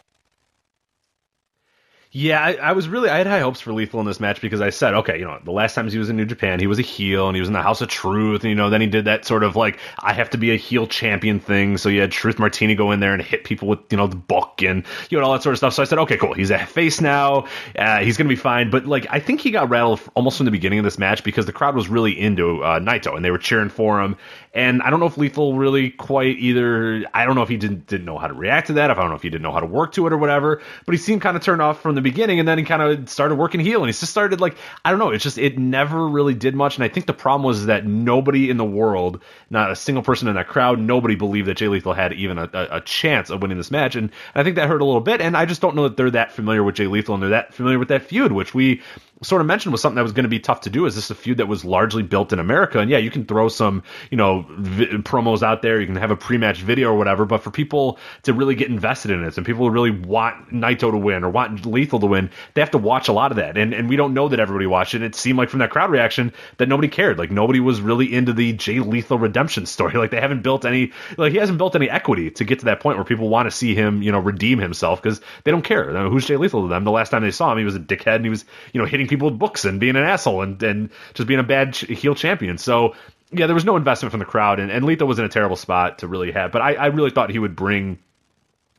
[2.13, 4.61] Yeah, I, I, was really I had high hopes for Lethal in this match because
[4.61, 6.81] I said, okay, you know, the last times he was in New Japan, he was
[6.81, 8.89] a heel and he was in the House of Truth, and you know, then he
[8.89, 11.79] did that sort of like I have to be a heel champion thing.
[11.79, 14.17] So you had Truth Martini go in there and hit people with you know the
[14.17, 15.73] book and you know all that sort of stuff.
[15.75, 17.47] So I said, okay, cool, he's a face now,
[17.79, 18.71] uh, he's gonna be fine.
[18.71, 21.47] But like I think he got rattled almost from the beginning of this match because
[21.47, 24.17] the crowd was really into uh, Naito and they were cheering for him.
[24.53, 27.05] And I don't know if Lethal really quite either.
[27.15, 28.91] I don't know if he didn't didn't know how to react to that.
[28.91, 30.61] If I don't know if he didn't know how to work to it or whatever.
[30.87, 33.09] But he seemed kind of turned off from the beginning, and then he kind of
[33.09, 35.11] started working heel, and he just started like I don't know.
[35.11, 36.77] It's just it never really did much.
[36.77, 40.29] And I think the problem was that nobody in the world, not a single person
[40.29, 43.43] in that crowd, nobody believed that Jay Lethal had even a, a, a chance of
[43.43, 43.97] winning this match.
[43.97, 45.21] And I think that hurt a little bit.
[45.21, 47.55] And I just don't know that they're that familiar with Jay Lethal and they're that
[47.55, 48.83] familiar with that feud, which we
[49.23, 50.87] sort of mentioned was something that was going to be tough to do.
[50.87, 52.79] Is this a feud that was largely built in America?
[52.79, 55.79] And yeah, you can throw some, you know, vi- promos out there.
[55.79, 57.27] You can have a pre-match video or whatever.
[57.27, 60.91] But for people to really get invested in it, and people who really want Naito
[60.91, 63.59] to win or want Lethal to win, they have to watch a lot of that.
[63.59, 65.03] And and we don't know that everybody watched it.
[65.03, 67.19] It seemed like from that crowd reaction that nobody cared.
[67.19, 69.91] Like nobody was really into the Jay Lethal redemption story.
[70.01, 72.81] Like they haven't built any, like he hasn't built any equity to get to that
[72.81, 75.93] point where people want to see him, you know, redeem himself because they don't care.
[75.93, 76.85] Mean, who's Jay Lethal to them?
[76.85, 78.87] The last time they saw him, he was a dickhead and he was, you know,
[78.87, 82.15] hitting people with books and being an asshole and, and just being a bad heel
[82.15, 82.57] champion.
[82.57, 82.95] So
[83.33, 85.57] yeah, there was no investment from the crowd, and, and Lethal was in a terrible
[85.57, 86.51] spot to really have.
[86.51, 87.99] But I, I really thought he would bring,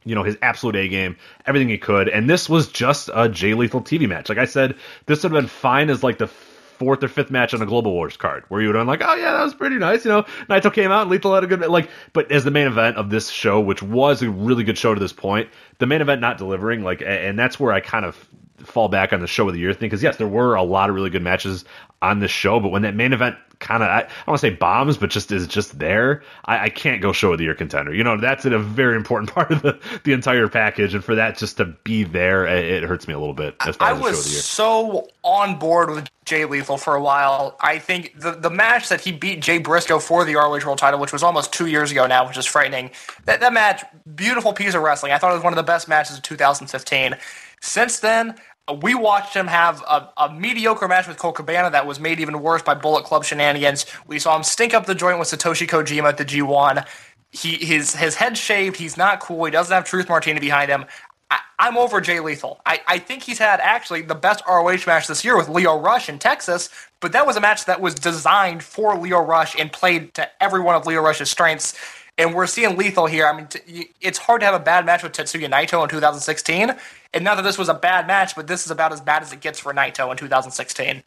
[0.04, 2.10] you know, his absolute A game, everything he could.
[2.10, 4.28] And this was just a Jay Lethal TV match.
[4.28, 4.76] Like I said,
[5.06, 7.94] this would have been fine as like the fourth or fifth match on a Global
[7.94, 10.04] Wars card, where you would have been like, oh yeah, that was pretty nice.
[10.04, 11.90] You know, Naito came out, and Lethal had a good like.
[12.12, 15.00] But as the main event of this show, which was a really good show to
[15.00, 18.28] this point, the main event not delivering, like, and that's where I kind of
[18.66, 20.90] fall back on the show of the year thing because yes, there were a lot
[20.90, 21.66] of really good matches
[22.02, 24.48] on this show, but when that main event kind of I, I don't want to
[24.48, 27.54] say bombs, but just is just there, I, I, can't go show of the year
[27.54, 27.94] contender.
[27.94, 31.38] You know, that's a very important part of the, the entire package, and for that
[31.38, 33.56] just to be there, it, it hurts me a little bit.
[33.62, 37.56] As far I as was so on board with Jay Lethal for a while.
[37.62, 41.00] I think the the match that he beat Jay Briscoe for the ROH World Title,
[41.00, 42.92] which was almost two years ago now, which is frightening.
[43.26, 43.84] That that match,
[44.16, 45.12] beautiful piece of wrestling.
[45.12, 47.16] I thought it was one of the best matches of 2015.
[47.64, 48.36] Since then,
[48.82, 52.42] we watched him have a, a, mediocre match with Colt Cabana that was made even
[52.42, 53.86] worse by Bullet Club shenanigans.
[54.08, 56.86] We saw him stink up the joint with Satoshi Kojima at the G1.
[57.32, 58.78] He his his head shaved.
[58.78, 59.46] He's not cool.
[59.46, 60.86] He doesn't have Truth Martini behind him.
[61.32, 62.60] I, am over Jay Lethal.
[62.66, 66.10] I, I think he's had actually the best ROH match this year with Lio Rush
[66.10, 70.14] in Texas, but that was a match that was designed for Lio Rush and played
[70.16, 71.74] to every one of Lio Rush's strengths.
[72.22, 73.26] And we're seeing Lethal here.
[73.26, 76.76] I mean, t- it's hard to have a bad match with Tetsuya Naito in 2016.
[77.16, 79.34] And not that this was a bad match, but this is about as bad as
[79.34, 81.02] it gets for Naito in 2016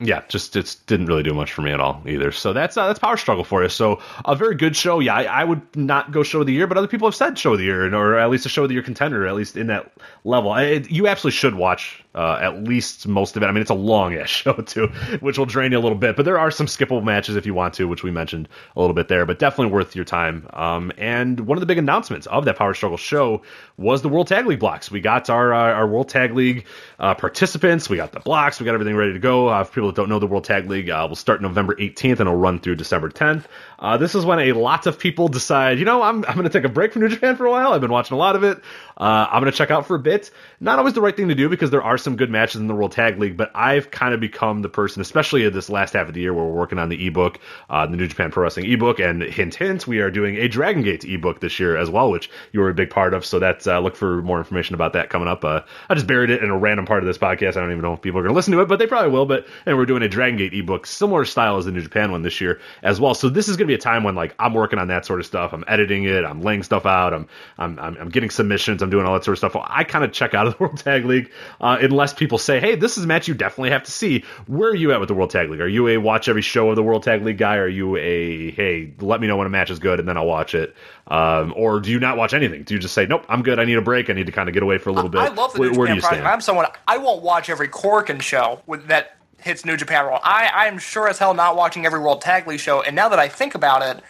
[0.00, 2.32] yeah, just it didn't really do much for me at all either.
[2.32, 3.68] So that's uh, that's power struggle for you.
[3.68, 4.98] So a very good show.
[4.98, 7.38] Yeah, I, I, would not go show of the year, but other people have said
[7.38, 9.58] show of the year, or at least a show of the year contender, at least
[9.58, 9.92] in that
[10.24, 10.52] level.
[10.52, 13.46] I, you absolutely should watch uh, at least most of it.
[13.46, 14.86] I mean, it's a long ass show too,
[15.20, 16.16] which will drain you a little bit.
[16.16, 18.94] But there are some skippable matches if you want to, which we mentioned a little
[18.94, 19.26] bit there.
[19.26, 20.48] But definitely worth your time.
[20.54, 23.42] Um, and one of the big announcements of that Power Struggle show
[23.76, 24.90] was the World Tag League blocks.
[24.90, 26.66] We got our uh, our World Tag League
[26.98, 27.90] uh, participants.
[27.90, 28.58] We got the blocks.
[28.58, 29.48] We got everything ready to go.
[29.48, 32.12] Uh, for people that don't know, the World Tag League uh, will start November 18th
[32.12, 33.44] and it'll run through December 10th.
[33.80, 36.50] Uh, this is when a lot of people decide, you know, I'm I'm going to
[36.50, 37.72] take a break from New Japan for a while.
[37.72, 38.58] I've been watching a lot of it.
[38.98, 40.30] Uh, I'm going to check out for a bit.
[40.60, 42.74] Not always the right thing to do because there are some good matches in the
[42.74, 46.08] World Tag League, but I've kind of become the person, especially in this last half
[46.08, 47.38] of the year where we're working on the ebook,
[47.70, 50.82] uh, the New Japan Pro Wrestling ebook, and hint, hint, we are doing a Dragon
[50.82, 53.24] Gate ebook this year as well, which you were a big part of.
[53.24, 55.42] So that's uh, look for more information about that coming up.
[55.42, 57.56] Uh, I just buried it in a random part of this podcast.
[57.56, 59.10] I don't even know if people are going to listen to it, but they probably
[59.10, 59.24] will.
[59.24, 62.20] But and we're doing a Dragon Gate ebook, similar style as the New Japan one
[62.20, 63.14] this year as well.
[63.14, 65.20] So this is going to be a time when like I'm working on that sort
[65.20, 65.52] of stuff.
[65.52, 66.24] I'm editing it.
[66.24, 67.14] I'm laying stuff out.
[67.14, 67.26] I'm
[67.58, 68.82] I'm I'm, I'm getting submissions.
[68.82, 69.56] I'm doing all that sort of stuff.
[69.68, 72.74] I kind of check out of the World Tag League uh, unless people say, "Hey,
[72.74, 75.14] this is a match you definitely have to see." Where are you at with the
[75.14, 75.60] World Tag League?
[75.60, 77.56] Are you a watch every show of the World Tag League guy?
[77.56, 80.26] Are you a hey, let me know when a match is good and then I'll
[80.26, 80.74] watch it?
[81.06, 82.62] Um, or do you not watch anything?
[82.64, 83.58] Do you just say, "Nope, I'm good.
[83.58, 84.10] I need a break.
[84.10, 85.70] I need to kind of get away for a little bit." I love the New
[85.70, 86.26] Japan project.
[86.26, 90.20] I'm someone I won't watch every Korakuen show with that hits New Japan World.
[90.24, 92.82] I I'm sure as hell not watching every World Tag League show.
[92.82, 94.02] And now that I think about it,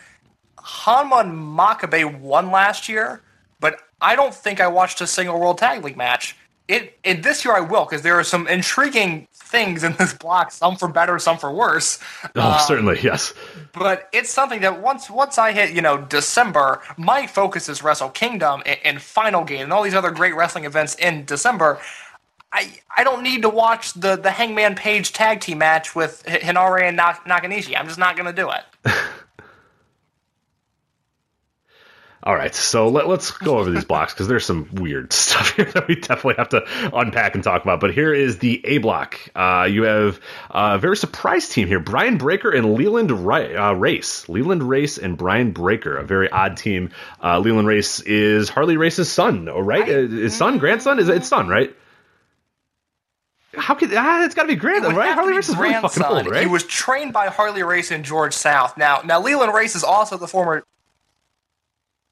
[0.58, 3.22] Honma and Makabe won last year,
[3.60, 6.36] but I don't think I watched a single World Tag League match.
[6.68, 10.76] It, this year I will because there are some intriguing things in this block, some
[10.76, 11.98] for better, some for worse.
[12.36, 13.34] Oh, um, certainly, yes.
[13.72, 18.10] But it's something that once once I hit you know December, my focus is Wrestle
[18.10, 21.80] Kingdom and, and Final Gate and all these other great wrestling events in December.
[22.52, 26.82] I, I don't need to watch the, the Hangman Page tag team match with Henare
[26.82, 27.78] and Nakanishi.
[27.78, 28.92] I'm just not going to do it.
[32.22, 35.64] All right, so let, us go over these blocks because there's some weird stuff here
[35.64, 37.80] that we definitely have to unpack and talk about.
[37.80, 39.18] But here is the A block.
[39.34, 40.20] Uh, you have
[40.50, 44.28] a very surprised team here: Brian Breaker and Leland uh, Race.
[44.28, 46.90] Leland Race and Brian Breaker, a very odd team.
[47.24, 49.88] Uh, Leland Race is Harley Race's son, right?
[49.88, 50.98] Uh, his son, grandson?
[50.98, 51.74] Is it son, right?
[53.56, 55.14] How could ah, it's got to be grandson, right?
[55.14, 56.42] Harley Race is really fucking old, right?
[56.42, 58.76] He was trained by Harley Race and George South.
[58.76, 60.64] Now, now Leland Race is also the former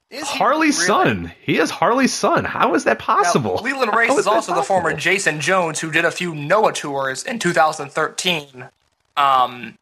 [0.09, 0.87] is Harley's really?
[0.87, 1.31] son.
[1.41, 2.43] He is Harley's son.
[2.43, 3.55] How is that possible?
[3.55, 6.73] Now, Leland Race is, is also the former Jason Jones who did a few Noah
[6.73, 8.67] tours in 2013.
[9.15, 9.77] Um,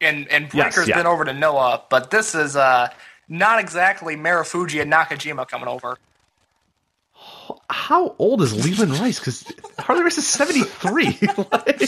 [0.00, 0.96] and and Breaker's yes, yeah.
[0.96, 2.88] been over to Noah, but this is uh
[3.28, 5.98] not exactly Marufuji and Nakajima coming over.
[7.70, 9.20] How old is Leland Rice?
[9.20, 9.44] Because
[9.78, 11.18] Harley Race is 73.
[11.52, 11.82] like,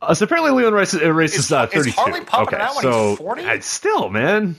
[0.00, 1.88] uh, so apparently Leland Rice, uh, Race is, is uh, 32.
[1.90, 4.56] Is okay, so uh, still, man,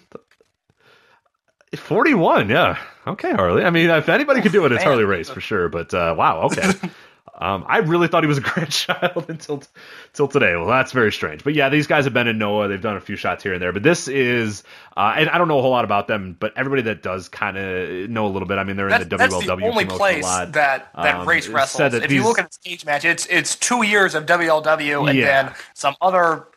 [1.76, 2.78] 41, yeah.
[3.08, 3.64] Okay, Harley.
[3.64, 5.70] I mean, if anybody could do it, it's Harley Race for sure.
[5.70, 6.72] But uh, wow, okay.
[7.40, 9.62] um, I really thought he was a grandchild until
[10.08, 10.56] until today.
[10.56, 11.44] Well, that's very strange.
[11.44, 12.68] But yeah, these guys have been in Noah.
[12.68, 13.72] They've done a few shots here and there.
[13.72, 14.64] But this is,
[14.96, 17.58] uh, and I don't know a whole lot about them, but everybody that does kind
[17.58, 18.58] of know a little bit.
[18.58, 19.20] I mean, they're that's, in the WLW.
[19.20, 21.92] That's the only place that that um, race wrestles.
[21.92, 25.10] That if these, you look at the stage match, it's it's two years of WLW
[25.10, 25.44] and yeah.
[25.44, 26.48] then some other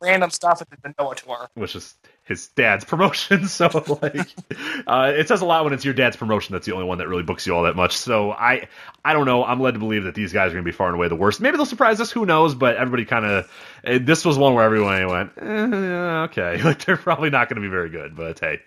[0.00, 1.94] random stuff at the Noah tour, which is
[2.28, 3.48] his dad's promotion.
[3.48, 3.66] So
[4.02, 4.28] like,
[4.86, 6.52] uh, it says a lot when it's your dad's promotion.
[6.52, 7.96] That's the only one that really books you all that much.
[7.96, 8.68] So I,
[9.04, 9.42] I don't know.
[9.42, 11.16] I'm led to believe that these guys are going to be far and away the
[11.16, 11.40] worst.
[11.40, 12.10] Maybe they'll surprise us.
[12.10, 12.54] Who knows?
[12.54, 13.50] But everybody kind of,
[13.84, 17.66] eh, this was one where everyone went, eh, okay, like they're probably not going to
[17.66, 18.14] be very good.
[18.14, 18.60] But hey.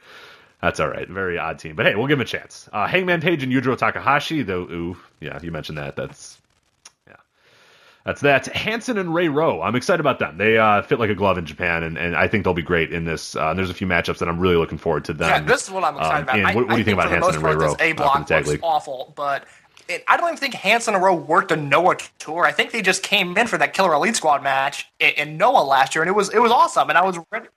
[0.62, 1.10] That's all right.
[1.10, 2.70] Very odd team, but hey, we'll give them a chance.
[2.72, 4.62] Uh, Hangman Page and Yujiro Takahashi, though.
[4.62, 5.96] Ooh, yeah, you mentioned that.
[5.96, 6.40] That's
[8.06, 8.48] that's that.
[8.48, 9.62] Hanson and Ray Rowe.
[9.62, 10.38] I'm excited about them.
[10.38, 12.92] They uh, fit like a glove in Japan, and, and I think they'll be great
[12.92, 13.36] in this.
[13.36, 15.30] Uh, there's a few matchups that I'm really looking forward to them.
[15.30, 16.38] Yeah, this is what I'm excited um, about.
[16.38, 17.76] and I, what, what do you think about Hanson and Ray Rowe?
[17.80, 19.46] A uh, block the tag was awful, but
[19.88, 22.46] it, I don't even think Hanson and Rowe worked a Noah tour.
[22.46, 25.64] I think they just came in for that Killer Elite Squad match in, in Noah
[25.64, 26.90] last year, and it was it was awesome.
[26.90, 27.48] And I was ready.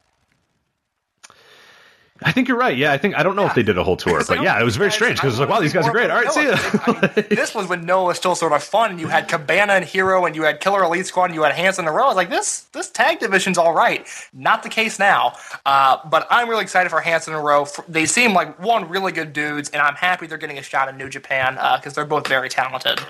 [2.25, 2.77] I think you're right.
[2.77, 4.65] Yeah, I think I don't know if they did a whole tour, but yeah, it
[4.65, 6.11] was very strange because I like, wow, these guys are great.
[6.11, 6.57] All right, see ya.
[6.57, 9.75] I mean, this was when Noah was still sort of fun, and you had Cabana
[9.75, 12.05] and Hero, and you had Killer Elite Squad, and you had Hanson and Rowe.
[12.05, 14.07] I was like, this this tag division's all right.
[14.33, 15.35] Not the case now,
[15.67, 17.67] uh, but I'm really excited for Hanson and Rowe.
[17.89, 20.97] They seem like one really good dudes, and I'm happy they're getting a shot in
[20.97, 23.01] New Japan because they're both very talented.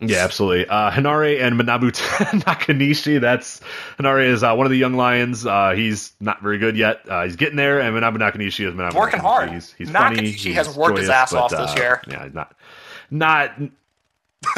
[0.00, 0.66] Yeah, absolutely.
[0.66, 1.90] Uh, Henare and Manabu
[2.42, 3.20] Nakanishi.
[3.20, 3.60] That's
[3.98, 5.44] Henare is uh, one of the young lions.
[5.44, 7.00] Uh, he's not very good yet.
[7.08, 9.22] Uh, he's getting there, and Manabu Nakanishi is Manabu Working Nakanishi.
[9.22, 9.52] hard.
[9.52, 10.54] He's, he's Nakanishi funny.
[10.54, 12.02] has he's worked his ass but, off this uh, year.
[12.08, 12.56] Yeah, he's not
[13.10, 13.52] not.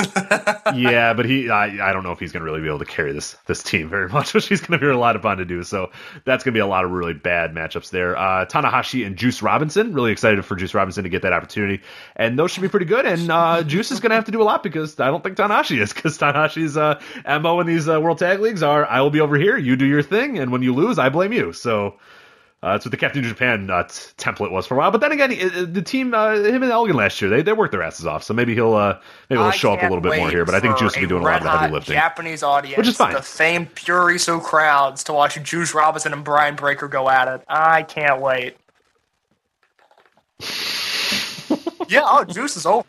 [0.77, 2.85] yeah, but he I, I don't know if he's going to really be able to
[2.85, 5.65] carry this this team very much, which he's going to be relied upon to do.
[5.65, 5.91] So
[6.25, 8.17] that's going to be a lot of really bad matchups there.
[8.17, 9.93] Uh, Tanahashi and Juice Robinson.
[9.93, 11.83] Really excited for Juice Robinson to get that opportunity,
[12.15, 13.07] and those should be pretty good.
[13.07, 15.37] And uh, Juice is going to have to do a lot because I don't think
[15.37, 17.01] Tanahashi is because Tanahashi's uh,
[17.41, 19.87] mo in these uh, World Tag Leagues are I will be over here, you do
[19.87, 21.53] your thing, and when you lose, I blame you.
[21.53, 21.97] So.
[22.63, 24.93] Uh, that's what the Captain Japan uh, t- template was for a while.
[24.93, 27.73] But then again, it, the team, uh, him and Elgin last year, they, they worked
[27.73, 28.23] their asses off.
[28.23, 30.45] So maybe he'll uh, maybe he'll I show up a little bit more here.
[30.45, 31.95] But I think Juice will be doing a lot of the heavy lifting.
[31.95, 33.15] Japanese audience, Which is fine.
[33.15, 37.43] The famed Puriso crowds to watch Juice Robinson and Brian Breaker go at it.
[37.49, 38.57] I can't wait.
[41.89, 42.87] yeah, oh, Juice is over.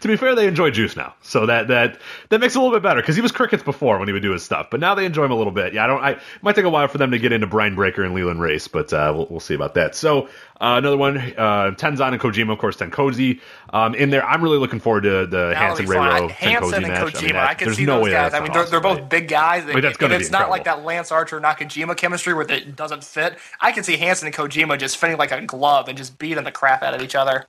[0.00, 1.98] To be fair, they enjoy Juice now, so that that
[2.28, 4.22] that makes it a little bit better because he was crickets before when he would
[4.22, 5.74] do his stuff, but now they enjoy him a little bit.
[5.74, 6.02] Yeah, I don't.
[6.02, 8.40] I it might take a while for them to get into Brian Breaker and Leland
[8.40, 9.94] Race, but uh, we'll, we'll see about that.
[9.94, 10.28] So
[10.60, 14.24] uh, another one, uh, Tenzan and Kojima, of course, TenCozy um, in there.
[14.24, 16.22] I'm really looking forward to the Hanson Ray fun.
[16.22, 17.14] Rowe Hanson and match.
[17.14, 18.34] Kojima, I, mean, I, can see no those way guys.
[18.34, 19.08] I mean, they're, they're both right?
[19.10, 19.64] big guys.
[19.64, 23.38] Like, that's gonna it's not like that Lance Archer Nakajima chemistry where it doesn't fit,
[23.60, 26.52] I can see Hanson and Kojima just fitting like a glove and just beating the
[26.52, 27.46] crap out of each other.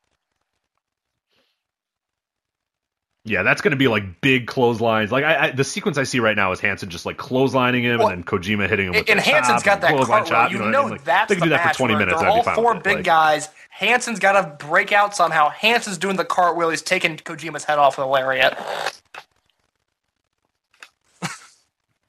[3.27, 5.11] Yeah, that's going to be like big clotheslines.
[5.11, 7.97] Like I, I, the sequence I see right now is Hanson just like clotheslining him
[7.97, 10.51] Well, and then Kojima hitting him with And the Hanson's got and that clothesline chop.
[10.51, 10.91] You know, know I mean?
[10.91, 12.21] Like, that's they the do that for 20 minutes.
[12.21, 13.49] They're all four big Like, guys.
[13.69, 15.49] Hanson's got to break out somehow.
[15.49, 16.69] Hanson's doing the cartwheel.
[16.69, 18.57] He's taking Kojima's head off with a lariat.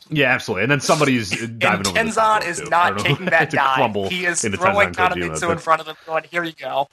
[0.08, 0.64] Yeah, absolutely.
[0.64, 2.04] And then somebody's And diving over.
[2.04, 2.68] the top Tenzan is too.
[2.68, 3.94] Not taking that dive.
[4.10, 6.88] He is throwing Kojima, in front of him, going, "Here you go."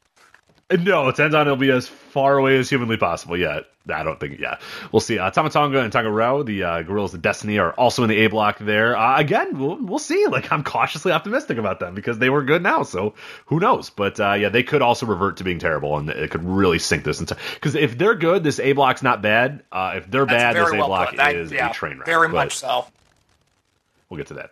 [0.72, 3.38] No, Tenzan will be as far away as humanly possible.
[3.38, 3.59] Yeah,
[3.93, 4.39] I don't think.
[4.39, 4.57] Yeah,
[4.91, 5.20] we'll see.
[5.20, 8.18] Uh, Tama Tonga and Tanga Roa, the uh, Guerrillas of Destiny, are also in the
[8.26, 8.97] A block there.
[8.97, 10.26] Uh, again, we'll, we'll see.
[10.26, 12.82] Like I'm cautiously optimistic about them because they were good now.
[12.84, 13.14] So
[13.47, 13.89] who knows?
[13.91, 17.03] But uh, yeah, they could also revert to being terrible, and it could really sink
[17.03, 17.38] this into.
[17.53, 19.64] Because if they're good, this A block's not bad.
[19.72, 21.20] Uh, if they're That's bad, this A block.
[21.20, 22.05] I- is yeah, a train wreck.
[22.07, 22.86] Very But much so.
[24.09, 24.51] We'll get to that.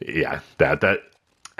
[0.00, 1.00] Yeah, that that.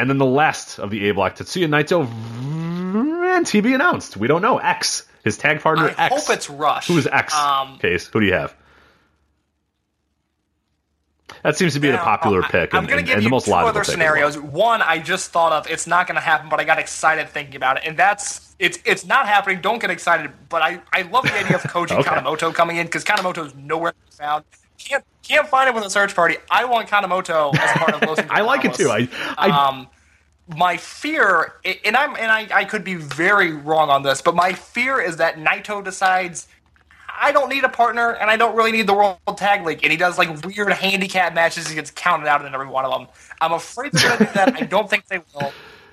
[0.03, 4.17] And then the last of the A block, Tetsuya Naito and TB announced.
[4.17, 4.59] We don't know.
[4.59, 6.27] X, his tag partner I X.
[6.27, 6.89] hope it's Rush.
[6.89, 7.33] Who is X?
[7.33, 8.09] Um, Case.
[8.09, 8.53] Who do you have?
[11.45, 13.31] That seems to be the popular I- pick I'm and, and, to give and the
[13.31, 13.93] most two logical other as well.
[13.95, 14.39] scenarios.
[14.41, 15.71] One, I just thought of.
[15.71, 18.81] It's not going to happen, but I got excited thinking about it, and that's it's
[18.85, 19.61] it's not happening.
[19.61, 22.11] Don't get excited, but I I love the idea of Koji Okay.
[22.11, 24.45] Kanemoto coming in because Kanemoto's nowhere to be found.
[24.85, 26.37] Can't can't find him with a search party.
[26.51, 28.91] I want Kanemoto as part of Los I like it too.
[28.91, 29.09] I,
[29.39, 29.89] I um,
[30.49, 31.55] my fear,
[31.85, 35.16] and I'm and I, I could be very wrong on this, but my fear is
[35.16, 36.49] that Naito decides
[37.09, 39.93] I don't need a partner, and I don't really need the World Tag League, and
[39.93, 41.68] he does like weird handicap matches.
[41.68, 43.07] He gets counted out in every one of them.
[43.41, 44.55] I'm afraid they're gonna do that.
[44.57, 45.53] I don't think they will,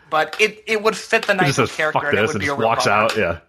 [0.10, 2.48] but it it would fit the Naito says character, fuck and it would and be
[2.48, 3.16] a walks out.
[3.16, 3.40] Yeah.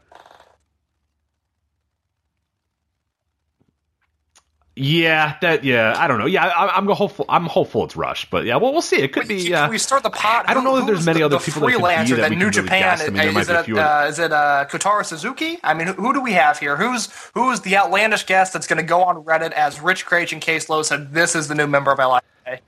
[4.82, 5.62] Yeah, that.
[5.62, 6.24] Yeah, I don't know.
[6.24, 7.26] Yeah, I, I'm hopeful.
[7.28, 8.96] I'm hopeful it's Rush, but yeah, well, we'll see.
[8.96, 9.44] It could be.
[9.44, 10.46] Can Uh, we start the pot?
[10.48, 12.30] I don't know that there's many the, other the people that could be that that
[12.30, 13.02] New really Japan guess.
[13.06, 15.58] I mean, is, might is be a it uh, is it uh, Kotaro Suzuki?
[15.62, 16.78] I mean, who, who do we have here?
[16.78, 20.40] Who's who's the outlandish guest that's going to go on Reddit as Rich Kraetsch and
[20.40, 22.60] Case Lowe said this is the new member of LIA?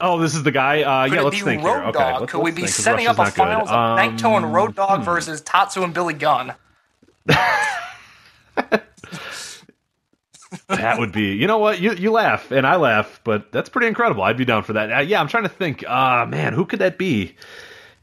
[0.00, 0.82] oh, this is the guy.
[0.82, 1.82] Uh, Could yeah, let's be think Road here.
[1.84, 4.74] Okay, let's, Could we be think, setting up a finals of Um, Naito and Road
[4.74, 6.56] Dog versus Tatsu and Billy Gunn?
[10.68, 11.80] That would be, you know what?
[11.80, 14.22] You you laugh and I laugh, but that's pretty incredible.
[14.22, 14.92] I'd be down for that.
[14.92, 15.82] Uh, yeah, I'm trying to think.
[15.88, 17.34] Uh man, who could that be?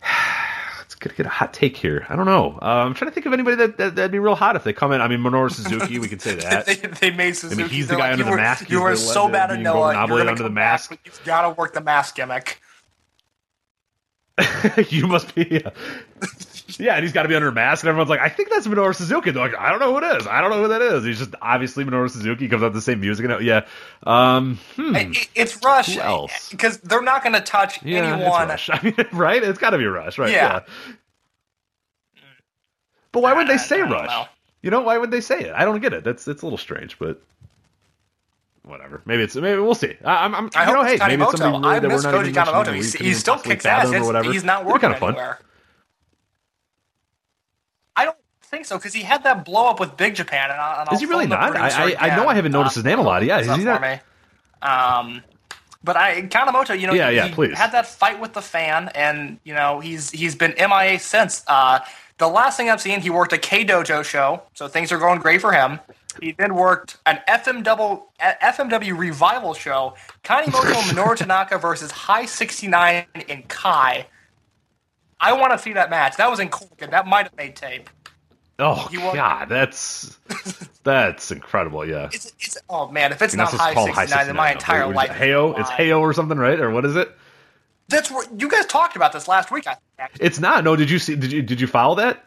[0.83, 2.05] it's gonna get a hot take here.
[2.09, 2.57] I don't know.
[2.61, 4.73] Uh, I'm trying to think of anybody that, that that'd be real hot if they
[4.73, 4.99] come in.
[5.01, 6.65] I mean, Minoru Suzuki, we could say that.
[6.65, 7.67] they, they made Suzuki.
[7.67, 8.69] he's the guy like, under the were, mask.
[8.69, 9.93] You He's were the- so bad at Noah.
[10.07, 10.97] You're under the come back, mask.
[11.05, 12.59] You've got to work the mask gimmick.
[14.89, 15.63] you must be.
[15.63, 15.71] Uh,
[16.77, 18.67] yeah, and he's got to be under a mask, and everyone's like, "I think that's
[18.67, 20.27] Minoru Suzuki." They're like, "I don't know who it is.
[20.27, 22.47] I don't know who that is." He's just obviously Minoru Suzuki.
[22.47, 23.65] Comes out the same music, and yeah.
[24.03, 24.95] Um, hmm.
[24.95, 26.49] It- It's Rush Who else?
[26.49, 28.51] because they're not going to touch Yeah, anyone.
[28.51, 28.69] it's.
[28.71, 29.41] I mean, right?
[29.43, 30.31] It's got to be Rush, right?
[30.31, 30.61] Yeah.
[33.11, 34.07] But why would they say Rush?
[34.09, 34.25] know.
[34.61, 35.53] You know, why would they say it?
[35.55, 36.03] I don't get it.
[36.03, 37.21] That's it's a little strange, but
[38.63, 39.01] whatever.
[39.05, 39.95] Maybe it's maybe we'll see.
[40.03, 41.37] I, I'm, I'm I you hope know, hey, maybe it's Tanimoto.
[41.37, 42.65] somebody really I that we're not Koji even mentioning Kanemoto.
[42.65, 43.91] that we He's, he still kicks ass.
[43.93, 44.31] or whatever.
[44.31, 45.09] He's not working kinda fun.
[45.15, 45.39] anywhere.
[47.95, 50.51] I don't think so because he had that blow up with Big Japan.
[50.51, 51.55] And, I- and Is he really not?
[51.55, 52.27] I- I- I know.
[52.27, 53.23] I haven't noticed his name a lot.
[53.23, 53.99] Yeah, is he not- me.
[54.61, 55.23] Um,
[55.83, 57.57] but I Kanemoto, you know, Yeah, he, yeah, please.
[57.57, 61.43] had that fight with the fan, and you know he's he's been MIA since.
[61.47, 61.79] Uh,
[62.17, 65.19] the last thing I've seen, he worked a K Dojo show, so things are going
[65.19, 65.79] great for him.
[66.21, 73.43] He then worked an FMW FMW revival show, Kanemoto Minoru Tanaka versus High 69 in
[73.43, 74.07] Kai.
[75.21, 76.17] I want to see that match.
[76.17, 76.91] That was in Korakuen.
[76.91, 77.89] That might have made tape.
[78.57, 80.17] Oh God, that's
[80.83, 81.85] that's incredible.
[81.87, 82.09] Yeah.
[82.11, 84.95] It's, it's, oh man, if it's not high 69, then my 69 entire What is
[84.95, 85.09] life.
[85.11, 85.15] it?
[85.15, 85.59] is Heyo.
[85.59, 85.69] It's.
[85.69, 86.59] Heyo or something, right?
[86.59, 87.15] Or what is it?
[87.87, 89.65] That's what you guys talked about this last week.
[89.65, 90.11] I think.
[90.19, 90.63] It's not.
[90.63, 91.15] No, did you see?
[91.15, 92.23] Did you did you follow that?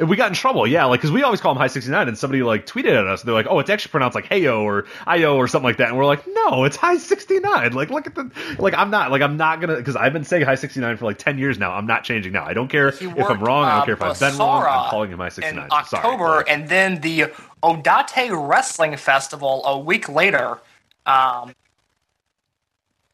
[0.00, 2.42] We got in trouble, yeah, like because we always call him High 69, and somebody
[2.42, 3.22] like tweeted at us.
[3.22, 5.96] They're like, "Oh, it's actually pronounced like Heyo or Io or something like that," and
[5.96, 8.28] we're like, "No, it's High 69." Like, look at the
[8.58, 8.74] like.
[8.74, 11.38] I'm not like I'm not gonna because I've been saying High 69 for like 10
[11.38, 11.70] years now.
[11.72, 12.44] I'm not changing now.
[12.44, 13.66] I don't care if I'm wrong.
[13.66, 14.64] I don't care if I've been wrong.
[14.66, 15.62] I'm calling him High 69.
[15.64, 17.26] in Sorry, October, but- and then the
[17.62, 20.58] Odate Wrestling Festival a week later.
[21.06, 21.54] Um,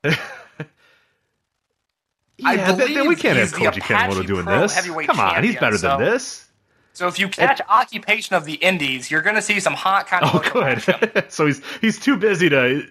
[0.04, 0.16] I
[2.38, 4.80] yeah, th- th- we can't have Koji Kanemoto doing Pro this.
[4.80, 6.46] Come on, he's better so- than this.
[7.00, 10.22] So if you catch Occupation of the Indies, you're going to see some hot kind
[10.22, 10.34] of.
[10.34, 11.24] Oh, good.
[11.32, 12.86] so he's he's too busy to.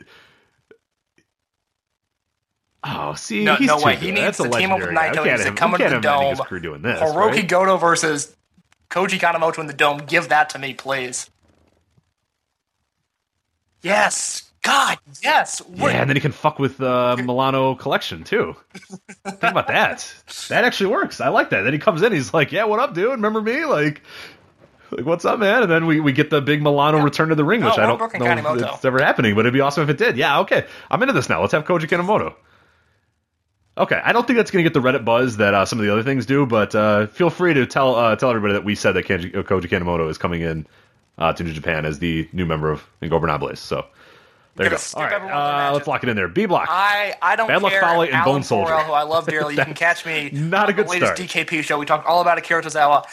[2.83, 3.93] Oh, see, No, he's no way.
[3.93, 4.01] good.
[4.01, 4.89] He needs That's to team up with.
[4.89, 5.23] Naito.
[5.23, 6.35] He needs to come into the dome.
[6.37, 6.99] Screw doing this.
[6.99, 7.47] Hiroki right?
[7.47, 8.35] Goto versus
[8.89, 9.99] Koji Kanemoto in the dome.
[10.07, 11.29] Give that to me, please.
[13.83, 14.48] Yes.
[14.69, 15.59] God, yes.
[15.61, 18.55] What- Yeah, and then he can fuck with uh, Milano Collection too.
[19.25, 20.13] Think about that.
[20.49, 21.19] That actually works.
[21.21, 21.61] I like that.
[21.61, 23.11] Then he comes in, he's like, "Yeah, what up, dude?
[23.11, 23.65] Remember me?
[23.65, 24.01] Like,
[24.91, 27.43] like what's up, man?" And then we, we get the big Milano return to the
[27.43, 28.05] ring, No, which I don't know
[28.55, 30.17] if it's ever happening, but it'd be awesome if it did.
[30.17, 31.41] Yeah, okay, I'm into this now.
[31.41, 32.35] Let's have Koji Kanemoto.
[33.77, 35.85] Okay, I don't think that's going to get the Reddit buzz that uh, some of
[35.85, 38.75] the other things do, but uh, feel free to tell uh, tell everybody that we
[38.75, 40.67] said that Kanji, uh, Koji Kanemoto is coming in
[41.17, 43.57] uh, to New Japan as the new member of Ingobernables.
[43.57, 43.85] So
[44.59, 44.83] there you go.
[44.95, 46.27] All right, everyone in the uh, let's lock it in there.
[46.27, 46.67] B block.
[46.69, 47.81] I, I don't Bad Luck care.
[47.81, 48.71] Fale and Alan Bone Soldier.
[48.73, 49.55] Forel, who I love dearly.
[49.59, 51.47] You can catch me Not a on good the latest start.
[51.47, 51.79] DKP show.
[51.79, 53.05] We talked all about Akira Tozawa.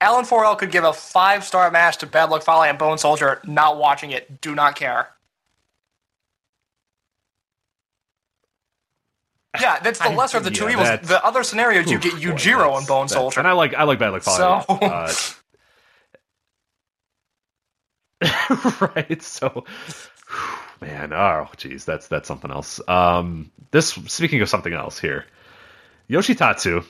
[0.00, 3.40] Alan Forel could give a five star match to Bad Luck Fale and Bone Soldier.
[3.44, 4.40] Not watching it.
[4.40, 5.08] Do not care.
[9.60, 11.08] Yeah, that's the lesser of the two yeah, evils.
[11.08, 13.38] The other scenarios, you get Yujiro and Bone Soldier.
[13.38, 14.64] and I like I like Bad Luck Fale.
[14.68, 15.12] So- Uh,
[18.96, 19.22] right.
[19.22, 19.64] So,
[20.80, 22.80] man, oh, geez, that's that's something else.
[22.88, 25.24] Um, this speaking of something else here,
[26.08, 26.84] Yoshitatsu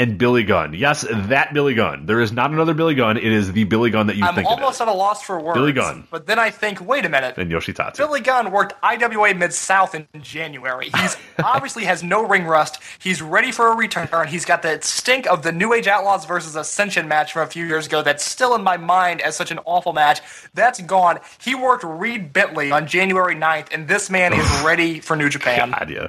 [0.00, 0.72] and Billy Gunn.
[0.72, 2.06] Yes, that Billy Gunn.
[2.06, 3.18] There is not another Billy Gunn.
[3.18, 4.28] It is the Billy Gunn that you think.
[4.30, 5.58] I'm think it almost at a loss for words.
[5.58, 6.06] Billy Gunn.
[6.10, 7.36] But then I think, wait a minute.
[7.36, 7.98] And Yoshitatsu.
[7.98, 10.88] Billy Gunn worked IWA Mid South in January.
[10.96, 12.78] He's obviously has no ring rust.
[12.98, 14.08] He's ready for a return.
[14.26, 17.66] He's got the stink of the New Age Outlaws versus Ascension match from a few
[17.66, 18.00] years ago.
[18.00, 20.22] That's still in my mind as such an awful match.
[20.54, 21.18] That's gone.
[21.38, 25.72] He worked Reed Bentley on January 9th, and this man is ready for New Japan.
[25.72, 26.08] God, yeah.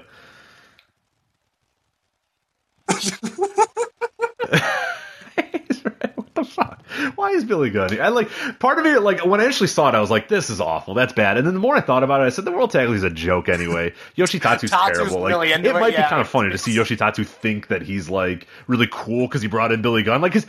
[6.15, 6.85] what the fuck?
[7.15, 7.99] Why is Billy Gunn?
[7.99, 8.29] I like
[8.59, 9.01] part of it.
[9.01, 10.93] Like when I initially saw it, I was like, "This is awful.
[10.93, 12.87] That's bad." And then the more I thought about it, I said, "The World Tag
[12.89, 15.21] League is a joke anyway." Yoshitatsu's Tatsu's terrible.
[15.21, 18.09] Like really it it, might be kind of funny to see Yoshitatsu think that he's
[18.09, 20.21] like really cool because he brought in Billy Gunn.
[20.21, 20.45] Like, cause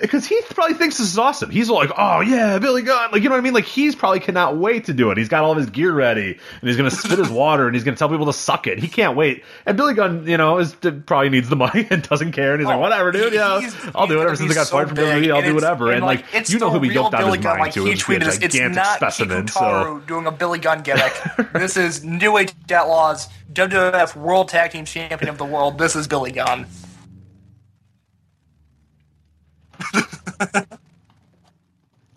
[0.00, 1.50] because he probably thinks this is awesome.
[1.50, 3.10] He's like, oh yeah, Billy Gunn.
[3.10, 3.52] Like, you know what I mean?
[3.52, 5.18] Like, he's probably cannot wait to do it.
[5.18, 7.82] He's got all of his gear ready, and he's gonna spit his water, and he's
[7.82, 8.78] gonna tell people to suck it.
[8.78, 9.42] He can't wait.
[9.66, 10.74] And Billy Gunn, you know, is
[11.06, 13.32] probably needs the money and doesn't care, and he's like, Oh, whatever, dude.
[13.32, 14.36] Yeah, I'll do whatever.
[14.36, 15.90] since I got so fired from WWE, I'll do whatever.
[15.90, 17.58] And, like, it's you know who he doped out Billy his Gunn.
[17.58, 17.84] mind Like to.
[17.84, 18.38] he tweeted this.
[18.38, 19.48] It's gigantic not specimen.
[19.48, 21.12] So doing a Billy Gunn gimmick.
[21.54, 25.78] this is New Age Outlaws, WWF World Tag Team Champion of the World.
[25.78, 26.66] This is Billy Gunn.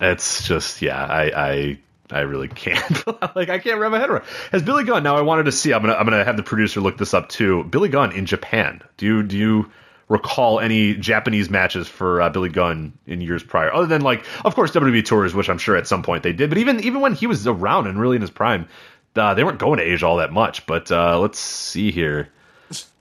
[0.01, 1.79] It's just, yeah, I, I,
[2.11, 3.07] I really can't.
[3.35, 4.25] like, I can't wrap my head around.
[4.51, 5.03] Has Billy Gunn?
[5.03, 5.73] Now, I wanted to see.
[5.73, 7.63] I'm gonna, I'm gonna have the producer look this up too.
[7.65, 8.81] Billy Gunn in Japan.
[8.97, 9.71] Do you, do you
[10.07, 13.73] recall any Japanese matches for uh, Billy Gunn in years prior?
[13.73, 16.49] Other than like, of course, WWE tours, which I'm sure at some point they did.
[16.49, 18.67] But even, even when he was around and really in his prime,
[19.15, 20.65] uh, they weren't going to Asia all that much.
[20.65, 22.29] But uh, let's see here.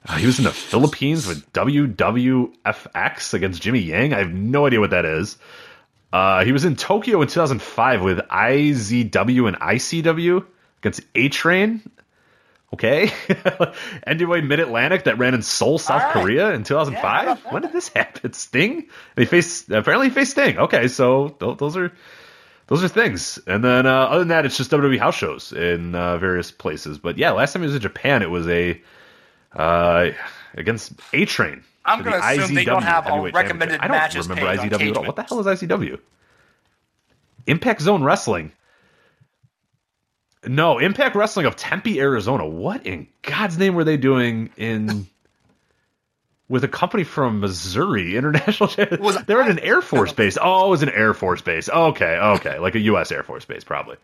[0.06, 4.12] Uh, he was in the Philippines with WWFX against Jimmy Yang.
[4.12, 5.38] I have no idea what that is.
[6.12, 10.46] Uh, he was in Tokyo in 2005 with IZW and ICW
[10.80, 11.82] against A Train.
[12.74, 13.06] Okay.
[13.06, 16.12] NWA Mid Atlantic that ran in Seoul, South right.
[16.12, 17.44] Korea in 2005.
[17.52, 18.32] when did this happen?
[18.34, 18.88] Sting?
[19.16, 20.58] He faced apparently he faced Sting.
[20.58, 21.92] Okay, so th- those are
[22.66, 23.38] those are things.
[23.46, 26.98] And then uh, other than that, it's just WWE house shows in uh, various places.
[26.98, 28.80] But yeah, last time he was in Japan, it was a
[29.54, 30.10] uh,
[30.54, 31.62] against A Train.
[31.84, 33.82] I'm gonna assume they don't have all recommended championship.
[33.82, 35.04] I don't matches remember IZW at all.
[35.04, 35.98] What the hell is ICW?
[37.46, 38.52] Impact Zone Wrestling.
[40.46, 42.46] No, Impact Wrestling of Tempe, Arizona.
[42.46, 45.06] What in God's name were they doing in
[46.48, 48.70] with a company from Missouri International?
[49.00, 50.36] Was They're at an Air Force base.
[50.40, 51.68] Oh, it was an Air Force base.
[51.68, 53.12] Okay, okay, like a U.S.
[53.12, 53.96] Air Force base, probably.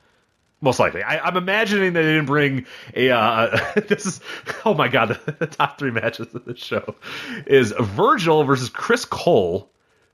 [0.63, 1.03] Most likely.
[1.03, 3.11] I, I'm imagining that they didn't bring a.
[3.11, 4.21] Uh, this is.
[4.65, 6.95] Oh my god, the, the top three matches of the show
[7.47, 9.71] is Virgil versus Chris Cole,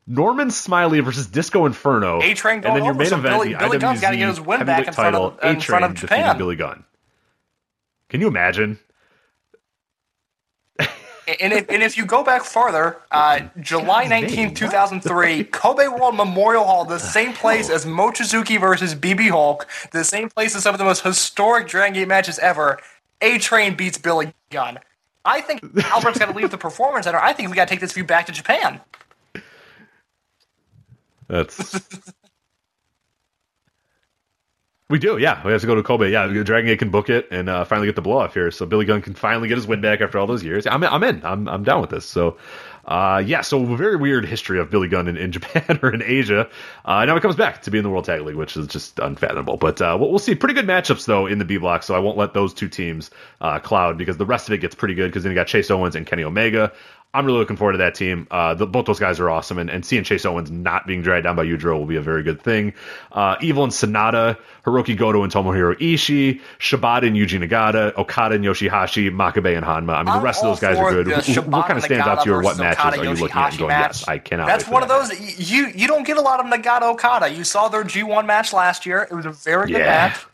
[0.06, 3.98] Norman Smiley versus Disco Inferno, A-Train and then your main event, Billy- the Billy Gunn's
[3.98, 6.38] IWZ gotta get his win back in front title, of- in front of Japan.
[6.38, 6.84] Billy Gunn.
[8.08, 8.78] Can you imagine?
[11.26, 16.14] And if, and if you go back farther, uh, July God's 19, 2003, Kobe World
[16.14, 20.72] Memorial Hall, the same place as Mochizuki versus BB Hulk, the same place as some
[20.72, 22.78] of the most historic Dragon Gate matches ever.
[23.20, 24.78] A Train beats Billy Gunn.
[25.24, 27.18] I think Albert's got to leave the Performance Center.
[27.18, 28.80] I think we got to take this feud back to Japan.
[31.28, 32.12] That's.
[34.88, 35.44] we do, yeah.
[35.44, 36.12] We have to go to Kobe.
[36.12, 38.52] Yeah, Dragon Gate can book it and uh, finally get the blow off here.
[38.52, 40.64] So Billy Gunn can finally get his win back after all those years.
[40.64, 41.24] I'm, I'm in.
[41.24, 42.04] I'm, I'm down with this.
[42.04, 42.36] So,
[42.84, 43.40] uh, yeah.
[43.40, 46.48] So a very weird history of Billy Gunn in, in Japan or in Asia.
[46.84, 49.00] Uh, now he comes back to be in the World Tag League, which is just
[49.00, 49.56] unfathomable.
[49.56, 50.36] But uh, we'll, we'll see.
[50.36, 51.82] Pretty good matchups though in the B block.
[51.82, 53.10] So I won't let those two teams
[53.40, 55.68] uh, cloud because the rest of it gets pretty good because then you got Chase
[55.68, 56.72] Owens and Kenny Omega.
[57.16, 58.26] I'm really looking forward to that team.
[58.30, 61.24] Uh, the, both those guys are awesome, and, and seeing Chase Owens not being dragged
[61.24, 62.74] down by Udro will be a very good thing.
[63.12, 68.44] Uh, Evil and Sanada, Hiroki Goto and Tomohiro Ishii, Shibata and Yuji Nagata, Okada and
[68.44, 69.94] Yoshihashi, Makabe and Honma.
[69.94, 71.06] I mean, the rest of those guys are good.
[71.08, 73.36] who- what kind of stands out to you, or what matches versus are you looking
[73.36, 74.00] at and going, match.
[74.00, 76.46] yes, I cannot That's one of that those you you don't get a lot of
[76.46, 77.30] Nagata Okada.
[77.30, 79.06] You saw their G1 match last year.
[79.10, 80.08] It was a very good Yeah.
[80.08, 80.26] match.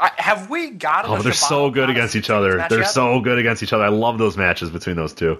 [0.00, 1.04] I, have we got?
[1.06, 2.66] Oh, they're so good against each other.
[2.68, 3.84] They're so good against each other.
[3.84, 5.38] I love those matches between those two.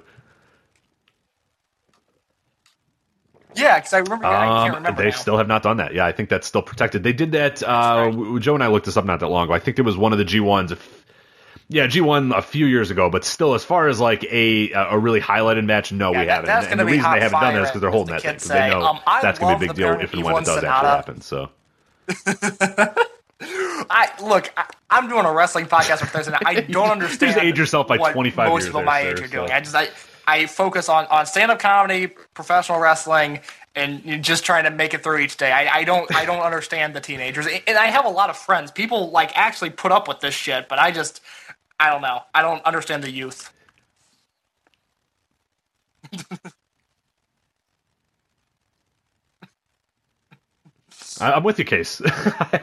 [3.56, 4.26] Yeah, because I remember.
[4.26, 5.16] I can't Um, remember they now.
[5.16, 5.94] still have not done that.
[5.94, 7.04] Yeah, I think that's still protected.
[7.04, 7.62] They did that.
[7.62, 9.52] Uh, w- Joe and I looked this up not that long ago.
[9.54, 10.76] I think it was one of the G1s.
[11.68, 15.20] Yeah, G1 a few years ago, but still, as far as like a a really
[15.20, 16.46] highlighted match, no, Yeah, we that- haven't.
[16.46, 18.32] that's And, and the reason they haven't done that is because they're holding that thing.
[18.34, 20.56] 'cause they know Um, that's gonna be a big deal if and when it does
[20.60, 20.66] Sonata.
[20.68, 21.20] actually happen.
[21.22, 21.48] So
[23.90, 24.52] I look.
[24.56, 26.32] I, I'm doing a wrestling podcast for Thursday.
[26.32, 26.42] night.
[26.44, 27.34] I don't understand.
[27.34, 29.48] just age yourself by 25 most years people there, my sir, age are doing.
[29.48, 29.54] so.
[29.54, 29.88] I just I,
[30.26, 33.40] I focus on on stand up comedy, professional wrestling,
[33.74, 35.52] and just trying to make it through each day.
[35.52, 38.70] I, I don't I don't understand the teenagers, and I have a lot of friends.
[38.70, 41.20] People like actually put up with this shit, but I just
[41.80, 42.20] I don't know.
[42.34, 43.52] I don't understand the youth.
[51.20, 52.00] I, I'm with you, Case.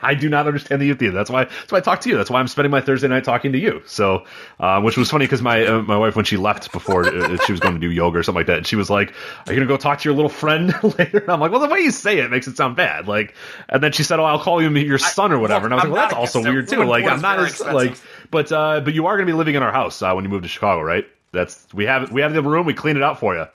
[0.01, 1.13] I do not understand the youth either.
[1.13, 1.45] That's why.
[1.45, 2.17] That's why I talk to you.
[2.17, 3.81] That's why I'm spending my Thursday night talking to you.
[3.85, 4.25] So,
[4.59, 7.51] uh, which was funny because my uh, my wife when she left before uh, she
[7.51, 9.13] was going to do yoga or something like that, and she was like,
[9.47, 11.67] "Are you gonna go talk to your little friend later?" And I'm like, "Well, the
[11.67, 13.35] way you say it makes it sound bad." Like,
[13.69, 15.83] and then she said, "Oh, I'll call you your son or whatever." and I was
[15.85, 17.95] I'm like, "Well, that's also weird too." Like, I'm not as like,
[18.29, 20.43] but uh, but you are gonna be living in our house uh, when you move
[20.43, 21.05] to Chicago, right?
[21.31, 22.65] That's we have we have the room.
[22.65, 23.45] We clean it out for you.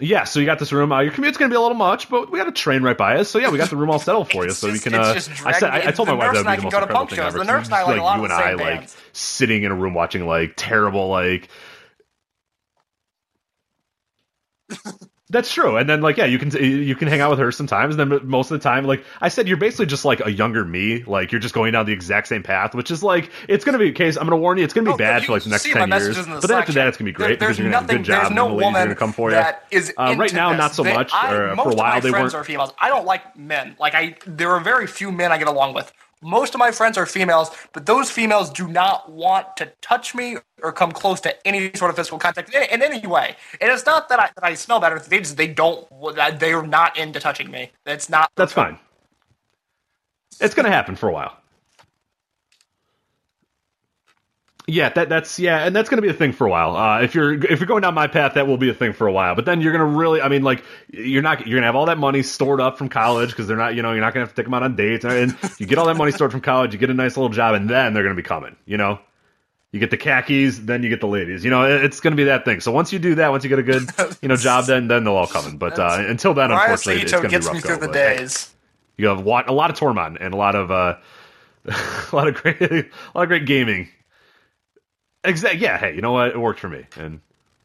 [0.00, 0.92] Yeah, so you got this room.
[0.92, 2.96] Uh, your commute's going to be a little much, but we got a train right
[2.96, 3.28] by us.
[3.28, 4.50] So yeah, we got the room all settled for you.
[4.52, 4.94] So you just- can.
[4.94, 6.86] Uh, I said, I, I told my wife that would be the most go to
[6.86, 7.26] incredible punk thing shows.
[7.34, 7.38] ever.
[7.38, 9.62] The So nurse and I just, like a lot you and I same like sitting
[9.64, 11.48] in a room watching like terrible like.
[15.30, 17.96] That's true, and then like yeah, you can you can hang out with her sometimes.
[17.96, 20.64] And then most of the time, like I said, you're basically just like a younger
[20.64, 21.02] me.
[21.04, 23.90] Like you're just going down the exact same path, which is like it's gonna be
[23.90, 24.16] a case.
[24.16, 26.16] I'm gonna warn you, it's gonna be No, bad for like the next ten years.
[26.16, 27.92] the But after that, it's gonna be There- great because there's you're gonna have a
[27.92, 28.22] good job.
[28.22, 29.34] There's no the ladies are woman gonna come for you.
[29.36, 30.58] that is Uh, right now, this.
[30.58, 31.12] not so They- much.
[31.12, 32.42] I, or, uh, most for a while, of my they friends weren't.
[32.42, 32.72] are females.
[32.80, 33.76] I don't like men.
[33.78, 35.92] Like I, there are very few men I get along with.
[36.20, 40.36] Most of my friends are females, but those females do not want to touch me
[40.62, 43.36] or come close to any sort of physical contact in, in any way.
[43.60, 44.98] And it's not that I, that I smell better.
[44.98, 45.86] They just they don't.
[46.40, 47.70] They are not into touching me.
[47.86, 48.30] It's not.
[48.36, 48.78] That's fine.
[50.40, 51.36] It's gonna happen for a while.
[54.70, 56.76] Yeah, that that's yeah, and that's gonna be a thing for a while.
[56.76, 59.06] Uh, if you're if you're going down my path, that will be a thing for
[59.06, 59.34] a while.
[59.34, 60.62] But then you're gonna really, I mean, like
[60.92, 63.74] you're not you're gonna have all that money stored up from college because they're not,
[63.74, 65.78] you know, you're not gonna have to take them out on dates, and you get
[65.78, 68.02] all that money stored from college, you get a nice little job, and then they're
[68.02, 68.98] gonna be coming, you know.
[69.72, 71.44] You get the khakis, then you get the ladies.
[71.44, 72.60] You know, it's going to be that thing.
[72.60, 73.82] So once you do that, once you get a good,
[74.22, 75.58] you know, job, then then they'll all come in.
[75.58, 77.86] But uh, until then, Mariah unfortunately, it's going to be rough me through go, the
[77.88, 78.50] but, hey, days.
[78.96, 80.96] you have wa- a lot of Tormund and a lot of uh,
[81.66, 83.90] a lot of great, a lot of great gaming.
[85.28, 85.60] Exactly.
[85.60, 85.78] Yeah.
[85.78, 86.28] Hey, you know what?
[86.28, 87.20] It worked for me, and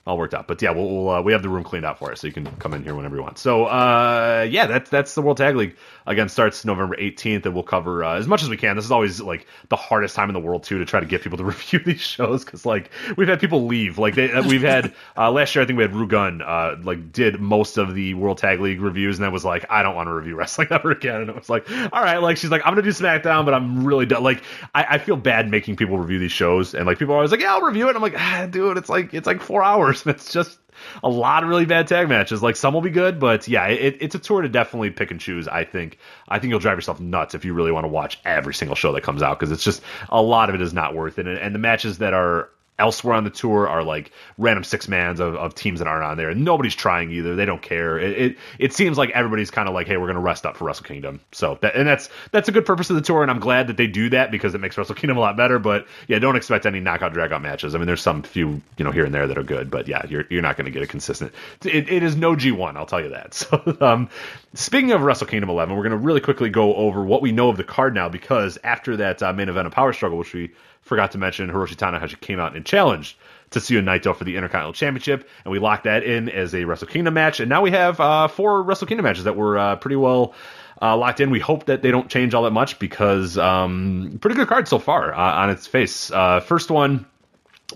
[0.06, 0.48] all worked out.
[0.48, 2.34] But yeah, we'll, we'll uh, we have the room cleaned out for us, so you
[2.34, 3.38] can come in here whenever you want.
[3.38, 5.76] So uh, yeah, that's that's the World Tag League.
[6.06, 8.76] Again, starts November 18th, and we'll cover uh, as much as we can.
[8.76, 11.22] This is always like the hardest time in the world too to try to get
[11.22, 13.98] people to review these shows because like we've had people leave.
[13.98, 17.40] Like they, we've had uh, last year, I think we had Rugun uh, like did
[17.40, 20.14] most of the World Tag League reviews, and then was like, I don't want to
[20.14, 21.22] review wrestling ever again.
[21.22, 23.86] And it was like, all right, like she's like, I'm gonna do SmackDown, but I'm
[23.86, 24.24] really done.
[24.24, 24.44] Like
[24.76, 27.40] I, I feel bad making people review these shows, and like people are always like,
[27.40, 27.96] yeah, I'll review it.
[27.96, 30.60] And I'm like, ah, dude, it's like it's like four hours, it's just
[31.04, 32.42] a lot of really bad tag matches.
[32.44, 35.20] Like some will be good, but yeah, it, it's a tour to definitely pick and
[35.20, 35.48] choose.
[35.48, 35.98] I think.
[36.28, 38.92] I think you'll drive yourself nuts if you really want to watch every single show
[38.94, 41.28] that comes out because it's just a lot of it is not worth it.
[41.28, 45.20] And, and the matches that are elsewhere on the tour are like random six mans
[45.20, 47.36] of, of teams that aren't on there, and nobody's trying either.
[47.36, 48.00] They don't care.
[48.00, 50.66] It it, it seems like everybody's kind of like, hey, we're gonna rest up for
[50.66, 51.20] Wrestle Kingdom.
[51.32, 53.78] So that and that's that's a good purpose of the tour, and I'm glad that
[53.78, 55.60] they do that because it makes Wrestle Kingdom a lot better.
[55.60, 57.76] But yeah, don't expect any knockout drag out matches.
[57.76, 60.06] I mean, there's some few you know here and there that are good, but yeah,
[60.08, 61.32] you're you're not going to get a consistent.
[61.64, 63.34] It, it is no G1, I'll tell you that.
[63.44, 64.10] So um,
[64.54, 67.50] speaking of Wrestle Kingdom 11, we're going to really quickly go over what we know
[67.50, 70.52] of the card now because after that uh, main event of Power Struggle, which we
[70.84, 73.18] forgot to mention, Hiroshi Tanahashi came out and challenged
[73.52, 77.14] Tetsuya Naito for the Intercontinental Championship, and we locked that in as a Wrestle Kingdom
[77.14, 77.40] match.
[77.40, 80.34] And now we have uh, four Wrestle Kingdom matches that were uh, pretty well
[80.82, 81.30] uh, locked in.
[81.30, 84.80] We hope that they don't change all that much because um, pretty good card so
[84.80, 86.12] far uh, on its face.
[86.12, 87.06] Uh, first one.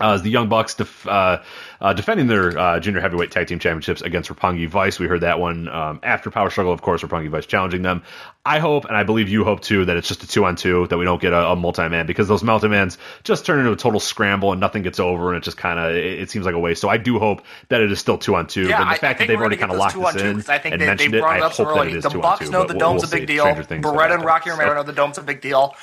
[0.00, 1.42] Uh, is the Young Bucks def- uh,
[1.80, 4.98] uh, defending their uh, junior heavyweight tag team championships against Roppongi Vice.
[4.98, 7.02] We heard that one um, after Power Struggle, of course.
[7.02, 8.02] Roppongi Vice challenging them.
[8.44, 10.86] I hope, and I believe you hope too, that it's just a two on two,
[10.86, 13.72] that we don't get a, a multi man because those multi mans just turn into
[13.72, 16.46] a total scramble and nothing gets over, and it just kind of it, it seems
[16.46, 16.80] like a waste.
[16.80, 18.62] So I do hope that it is still two on two.
[18.68, 20.38] Yeah, but the I- I fact that they've already kind of locked this two in.
[20.48, 22.08] I think and they, they mentioned it, I it up hope that it is The
[22.10, 22.50] two on Bucks two.
[22.52, 23.44] know the we'll- dome's we'll a big deal.
[23.44, 24.56] Stranger things have Beretta and Rocky so.
[24.56, 25.74] Romero know the dome's a big deal.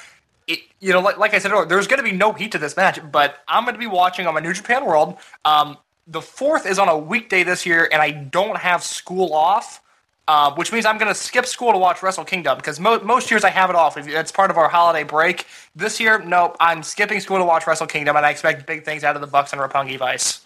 [0.48, 2.58] It, you know, like, like I said earlier, there's going to be no heat to
[2.58, 5.18] this match, but I'm going to be watching on my New Japan World.
[5.44, 5.78] Um,
[6.08, 9.82] the fourth is on a weekday this year, and I don't have school off,
[10.28, 13.32] uh, which means I'm going to skip school to watch Wrestle Kingdom because mo- most
[13.32, 13.98] years I have it off.
[13.98, 15.48] It's part of our holiday break.
[15.76, 19.04] This year, nope, I'm skipping school to watch Wrestle Kingdom, and I expect big things
[19.04, 20.42] out of the Bucks and Roppongi Vice.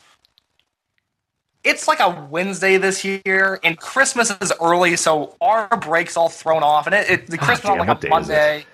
[1.65, 6.63] It's like a Wednesday this year, and Christmas is early, so our break's all thrown
[6.63, 8.09] off, and it, it the Christmas damn, on like a day is it?
[8.09, 8.65] Monday.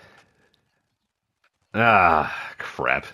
[1.76, 3.05] Ah, crap.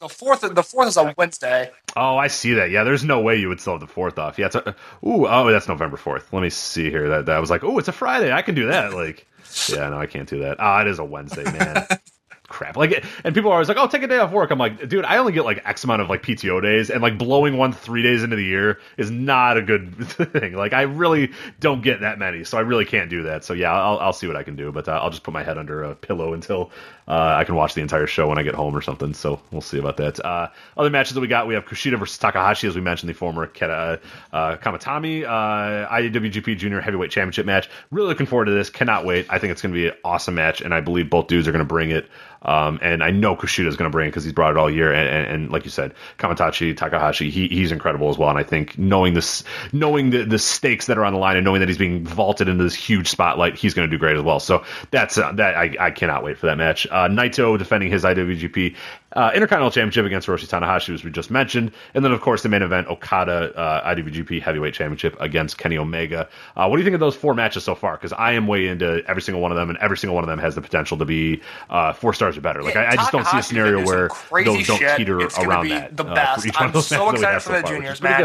[0.00, 1.72] The fourth, the fourth is a Wednesday.
[1.96, 2.70] Oh, I see that.
[2.70, 4.38] Yeah, there's no way you would still have the fourth off.
[4.38, 6.32] Yeah, it's a, ooh, oh, that's November fourth.
[6.32, 7.08] Let me see here.
[7.08, 8.30] That that was like, oh, it's a Friday.
[8.30, 8.92] I can do that.
[8.92, 9.26] Like,
[9.68, 10.58] yeah, no, I can't do that.
[10.60, 11.86] Ah, it is a Wednesday, man.
[12.58, 12.76] Crap.
[12.76, 14.50] Like, and people are always like, oh, take a day off work.
[14.50, 17.16] I'm like, dude, I only get like X amount of like PTO days, and like
[17.16, 20.54] blowing one three days into the year is not a good thing.
[20.54, 21.30] Like, I really
[21.60, 23.44] don't get that many, so I really can't do that.
[23.44, 25.44] So yeah, I'll I'll see what I can do, but uh, I'll just put my
[25.44, 26.72] head under a pillow until
[27.06, 29.14] uh, I can watch the entire show when I get home or something.
[29.14, 30.24] So we'll see about that.
[30.24, 33.14] Uh, other matches that we got, we have Kushida versus Takahashi, as we mentioned, the
[33.14, 34.00] former Keta,
[34.32, 37.70] uh, Kamaitachi uh, IWGP Junior Heavyweight Championship match.
[37.90, 38.68] Really looking forward to this.
[38.68, 39.26] Cannot wait.
[39.30, 41.52] I think it's going to be an awesome match, and I believe both dudes are
[41.52, 42.08] going to bring it.
[42.42, 44.70] Um, and I know Kushida is going to bring it because he's brought it all
[44.70, 44.92] year.
[44.92, 48.30] And, and, and like you said, Kamaitachi Takahashi, he, he's incredible as well.
[48.30, 51.44] And I think knowing this, knowing the, the stakes that are on the line, and
[51.44, 54.22] knowing that he's being vaulted into this huge spotlight, he's going to do great as
[54.22, 54.40] well.
[54.40, 55.56] So that's uh, that.
[55.56, 56.86] I, I cannot wait for that match.
[56.86, 58.76] Uh, Naito defending his IWGP
[59.12, 62.48] uh, Intercontinental Championship against Hiroshi Tanahashi, as we just mentioned, and then of course the
[62.48, 66.28] main event, Okada uh, IWGP Heavyweight Championship against Kenny Omega.
[66.56, 67.96] Uh, what do you think of those four matches so far?
[67.96, 70.28] Because I am way into every single one of them, and every single one of
[70.28, 71.40] them has the potential to be
[71.70, 72.62] uh, four stars or better.
[72.62, 74.96] Like I, I just don't see a scenario can do some where those don't shit.
[74.98, 75.96] teeter It's around be that.
[75.96, 76.46] The uh, best.
[76.60, 78.20] I'm so matches that we excited for so the far, juniors match.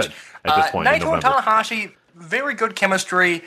[0.46, 3.42] at this Uh, point in Naito and Tanahashi, very good chemistry.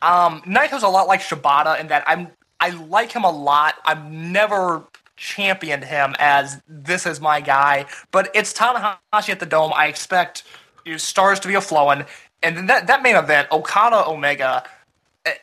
[0.00, 2.28] Um, Naito's a lot like Shibata in that I'm
[2.60, 3.74] I like him a lot.
[3.84, 4.84] I've never
[5.16, 9.72] championed him as this is my guy, but it's Tanahashi at the Dome.
[9.74, 10.44] I expect
[10.84, 12.04] you know, stars to be a flowing,
[12.42, 14.64] and then that that main event, Okada Omega.
[15.26, 15.34] eh,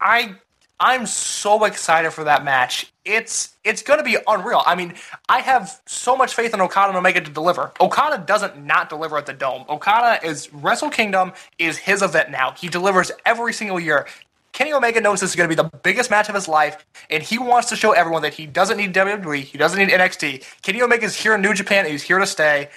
[0.00, 0.36] I
[0.80, 2.92] I'm so excited for that match.
[3.04, 4.62] It's it's going to be unreal.
[4.66, 4.94] I mean,
[5.28, 7.72] I have so much faith in Okada and Omega to deliver.
[7.80, 9.64] Okada doesn't not deliver at the Dome.
[9.68, 12.52] Okada is Wrestle Kingdom is his event now.
[12.52, 14.06] He delivers every single year.
[14.52, 17.22] Kenny Omega knows this is going to be the biggest match of his life, and
[17.22, 20.44] he wants to show everyone that he doesn't need WWE, he doesn't need NXT.
[20.62, 22.68] Kenny Omega is here in New Japan, and he's here to stay.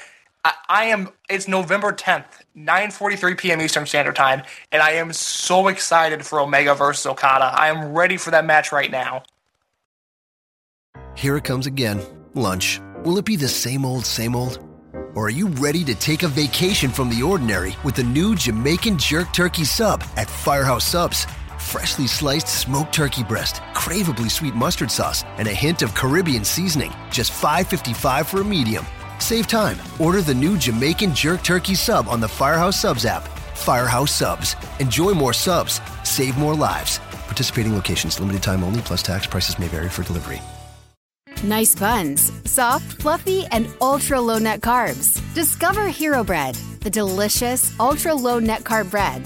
[0.44, 1.10] I, I am.
[1.30, 2.26] It's November 10th,
[2.58, 3.62] 9:43 p.m.
[3.62, 7.46] Eastern Standard Time, and I am so excited for Omega versus Okada.
[7.46, 9.24] I am ready for that match right now.
[11.16, 12.02] Here it comes again.
[12.34, 12.82] Lunch.
[13.04, 14.60] Will it be the same old, same old?
[15.16, 18.98] Or are you ready to take a vacation from the ordinary with the new Jamaican
[18.98, 21.28] Jerk Turkey Sub at Firehouse Subs?
[21.62, 26.92] Freshly sliced smoked turkey breast, craveably sweet mustard sauce, and a hint of Caribbean seasoning.
[27.10, 28.86] Just $5.55 for a medium.
[29.20, 29.78] Save time.
[29.98, 33.26] Order the new Jamaican Jerk Turkey Sub on the Firehouse Subs app.
[33.56, 34.58] Firehouse Subs.
[34.82, 35.80] Enjoy more subs.
[36.04, 37.00] Save more lives.
[37.28, 39.26] Participating locations, limited time only, plus tax.
[39.26, 40.42] Prices may vary for delivery.
[41.44, 45.22] Nice buns, soft, fluffy, and ultra low net carbs.
[45.34, 49.26] Discover Hero Bread, the delicious ultra low net carb bread